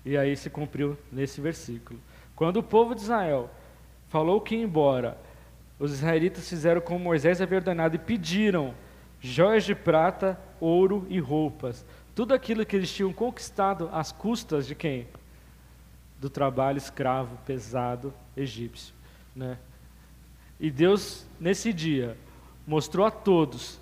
[0.05, 1.99] E aí se cumpriu nesse versículo.
[2.33, 3.49] Quando o povo de Israel
[4.07, 5.17] falou que ia embora,
[5.77, 8.73] os israelitas fizeram como Moisés havia ordenado e pediram
[9.19, 11.85] joias de prata, ouro e roupas.
[12.15, 15.07] Tudo aquilo que eles tinham conquistado às custas de quem?
[16.19, 18.93] Do trabalho escravo pesado egípcio.
[19.35, 19.57] Né?
[20.59, 22.17] E Deus, nesse dia,
[22.65, 23.79] mostrou a todos,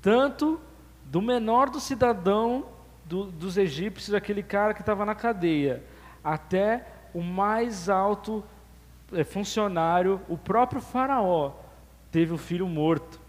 [0.00, 0.60] tanto
[1.04, 2.66] do menor do cidadão
[3.04, 5.82] do, dos egípcios, aquele cara que estava na cadeia,
[6.22, 8.42] até o mais alto
[9.12, 11.52] é, funcionário, o próprio Faraó,
[12.10, 13.20] teve o filho morto.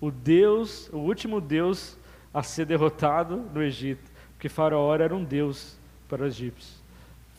[0.00, 1.98] O Deus, o último Deus
[2.32, 5.76] a ser derrotado no Egito, porque Faraó era um Deus
[6.08, 6.77] para os egípcios.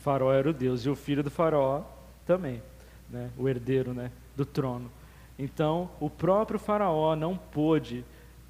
[0.00, 1.82] Faraó era o Deus e o filho do Faraó
[2.26, 2.62] também
[3.10, 4.90] né, o herdeiro né, do trono.
[5.38, 8.04] Então, o próprio Faraó não pôde,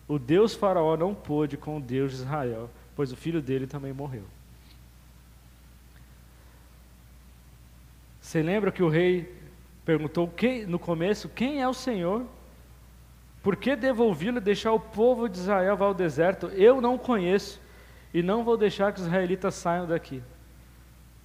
[0.06, 3.92] o Deus Faraó não pôde com o Deus de Israel, pois o filho dele também
[3.92, 4.24] morreu.
[8.20, 9.32] Você lembra que o rei
[9.84, 12.24] perguntou quem, no começo: quem é o Senhor?
[13.42, 16.48] Por que devo ouvi-lo e deixar o povo de Israel vá ao deserto?
[16.48, 17.60] Eu não conheço
[18.12, 20.22] e não vou deixar que os israelitas saiam daqui.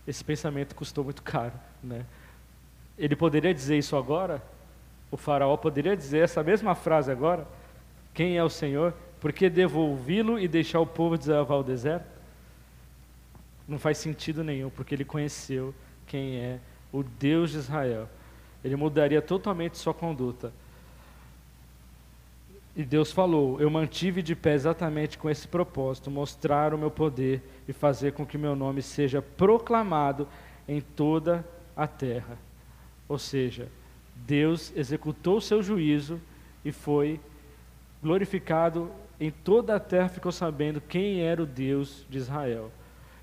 [0.07, 1.53] Esse pensamento custou muito caro,
[1.83, 2.05] né?
[2.97, 4.41] Ele poderia dizer isso agora?
[5.11, 7.47] O faraó poderia dizer essa mesma frase agora?
[8.13, 8.93] Quem é o Senhor?
[9.19, 12.05] Por que devo ouvi-lo e deixar o povo desavar o deserto?
[13.67, 15.73] Não faz sentido nenhum, porque ele conheceu
[16.05, 16.59] quem é
[16.91, 18.07] o Deus de Israel.
[18.63, 20.53] Ele mudaria totalmente sua conduta.
[22.75, 27.41] E Deus falou: Eu mantive de pé exatamente com esse propósito, mostrar o meu poder
[27.67, 30.27] e fazer com que meu nome seja proclamado
[30.67, 31.45] em toda
[31.75, 32.37] a terra.
[33.07, 33.69] Ou seja,
[34.15, 36.19] Deus executou o seu juízo
[36.63, 37.19] e foi
[38.03, 42.71] glorificado em toda a terra, ficou sabendo quem era o Deus de Israel.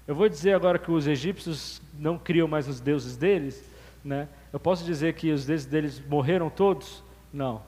[0.06, 3.62] Eu vou dizer agora que os egípcios não criam mais os deuses deles,
[4.04, 4.28] né?
[4.52, 7.02] Eu posso dizer que os deuses deles morreram todos?
[7.32, 7.62] Não.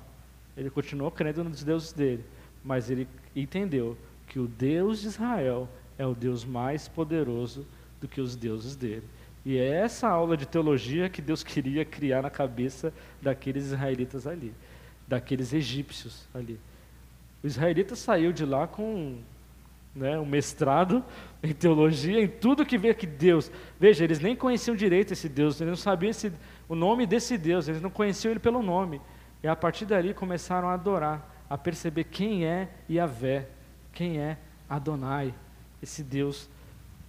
[0.57, 2.25] Ele continuou crendo nos deuses dele,
[2.65, 5.69] mas ele entendeu que o Deus de Israel
[5.99, 7.67] é o Deus mais poderoso
[8.01, 9.05] do que os deuses dele.
[9.45, 14.55] E é essa aula de teologia que Deus queria criar na cabeça daqueles israelitas ali,
[15.07, 16.59] daqueles egípcios ali.
[17.43, 19.19] O israelita saiu de lá com
[19.95, 21.05] né, um mestrado
[21.43, 23.51] em teologia, em tudo que vê que Deus.
[23.79, 26.33] Veja, eles nem conheciam direito esse Deus, eles não sabiam esse,
[26.69, 29.01] o nome desse Deus, eles não conheciam ele pelo nome.
[29.45, 33.47] E a partir dali começaram a adorar, a perceber quem é Yahvé,
[33.93, 35.35] quem é Adonai,
[35.83, 36.49] esse Deus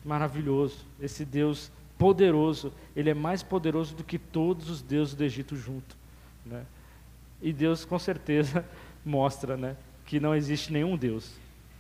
[0.03, 2.73] maravilhoso, esse Deus poderoso.
[2.93, 5.95] Ele é mais poderoso do que todos os deuses do Egito junto.
[6.45, 6.65] Né?
[7.41, 8.65] E Deus, com certeza,
[9.05, 11.31] mostra né, que não existe nenhum Deus.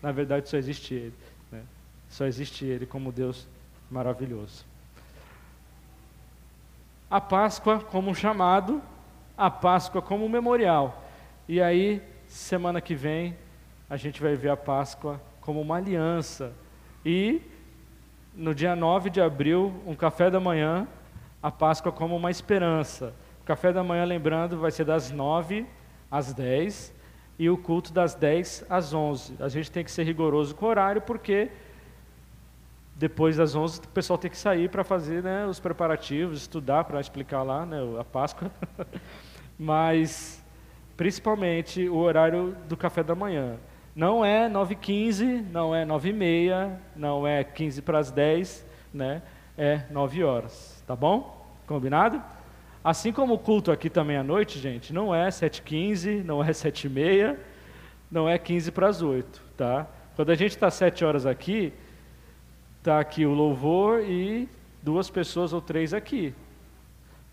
[0.01, 1.15] Na verdade, só existe Ele.
[1.51, 1.63] Né?
[2.07, 3.45] Só existe Ele como Deus
[3.91, 4.65] maravilhoso.
[7.11, 8.81] A Páscoa como um chamado,
[9.37, 11.03] a Páscoa como um memorial.
[11.47, 13.35] E aí, semana que vem,
[13.89, 16.53] a gente vai ver a Páscoa como uma aliança.
[17.05, 17.41] E
[18.33, 20.87] no dia 9 de abril, um café da manhã,
[21.41, 23.13] a Páscoa como uma esperança.
[23.41, 25.65] O café da manhã, lembrando, vai ser das 9
[26.09, 26.93] às 10
[27.37, 29.35] e o culto das 10 às 11.
[29.39, 31.51] A gente tem que ser rigoroso com o horário, porque
[32.95, 36.99] depois das 11 o pessoal tem que sair para fazer né, os preparativos, estudar para
[37.01, 38.49] explicar lá né, a Páscoa.
[39.59, 40.43] Mas,
[40.95, 43.57] principalmente, o horário do café da manhã.
[43.95, 49.21] Não é 9h15, não é 9h30, não é 15 para as 10, né?
[49.57, 51.45] É 9 horas, tá bom?
[51.65, 52.21] Combinado?
[52.83, 57.37] Assim como o culto aqui também à noite, gente, não é 7h15, não é 7h30,
[58.11, 59.87] não é 15 para as 8, tá?
[60.15, 61.73] Quando a gente está 7 horas aqui,
[62.85, 64.47] está aqui o louvor e
[64.83, 66.35] duas pessoas ou três aqui,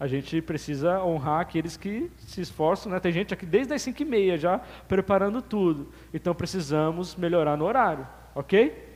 [0.00, 2.98] a gente precisa honrar aqueles que se esforçam, né?
[2.98, 4.58] Tem gente aqui desde as 5 e meia já
[4.88, 5.92] preparando tudo.
[6.12, 8.90] Então precisamos melhorar no horário, ok?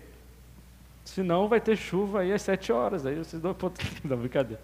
[1.05, 3.05] Senão vai ter chuva aí às 7 horas.
[3.05, 3.78] Aí vocês dão ponto.
[4.03, 4.62] Não, brincadeira.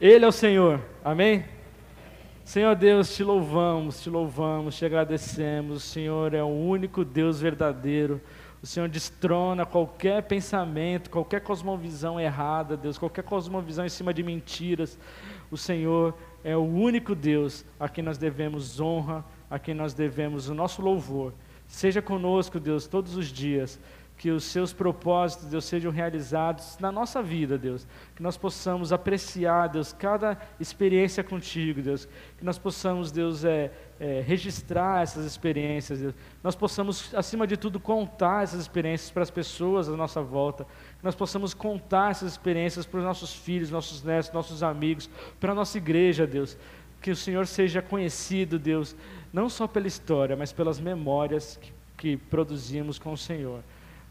[0.00, 1.44] Ele é o Senhor, amém?
[2.44, 5.76] Senhor Deus, te louvamos, te louvamos, te agradecemos.
[5.78, 8.20] O Senhor é o único Deus verdadeiro.
[8.64, 14.98] O Senhor destrona qualquer pensamento, qualquer cosmovisão errada, Deus, qualquer cosmovisão em cima de mentiras.
[15.50, 20.48] O Senhor é o único Deus a quem nós devemos honra, a quem nós devemos
[20.48, 21.34] o nosso louvor.
[21.66, 23.78] Seja conosco, Deus, todos os dias
[24.16, 27.86] que os seus propósitos, Deus, sejam realizados na nossa vida, Deus.
[28.14, 32.08] Que nós possamos apreciar, Deus, cada experiência contigo, Deus.
[32.38, 36.14] Que nós possamos, Deus, é, é, registrar essas experiências, Deus.
[36.42, 40.64] Nós possamos, acima de tudo, contar essas experiências para as pessoas à nossa volta.
[40.64, 45.10] Que nós possamos contar essas experiências para os nossos filhos, nossos netos, nossos amigos,
[45.40, 46.56] para a nossa igreja, Deus.
[47.02, 48.96] Que o Senhor seja conhecido, Deus,
[49.32, 53.62] não só pela história, mas pelas memórias que, que produzimos com o Senhor.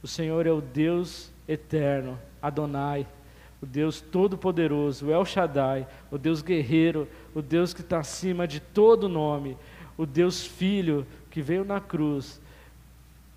[0.04, 3.08] O Senhor é o Deus eterno, Adonai,
[3.62, 8.60] o Deus todo-poderoso, o El Shaddai, o Deus guerreiro, o Deus que está acima de
[8.60, 9.58] todo nome,
[9.98, 12.42] o Deus Filho que veio na cruz,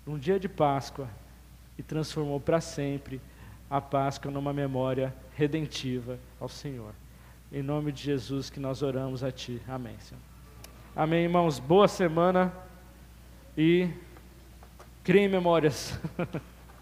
[0.05, 1.07] num dia de Páscoa,
[1.77, 3.21] e transformou para sempre
[3.69, 6.93] a Páscoa numa memória redentiva ao Senhor.
[7.49, 9.61] Em nome de Jesus que nós oramos a Ti.
[9.69, 10.21] Amém, Senhor.
[10.93, 11.59] Amém, irmãos.
[11.59, 12.51] Boa semana
[13.57, 13.87] e
[15.03, 15.97] criem memórias.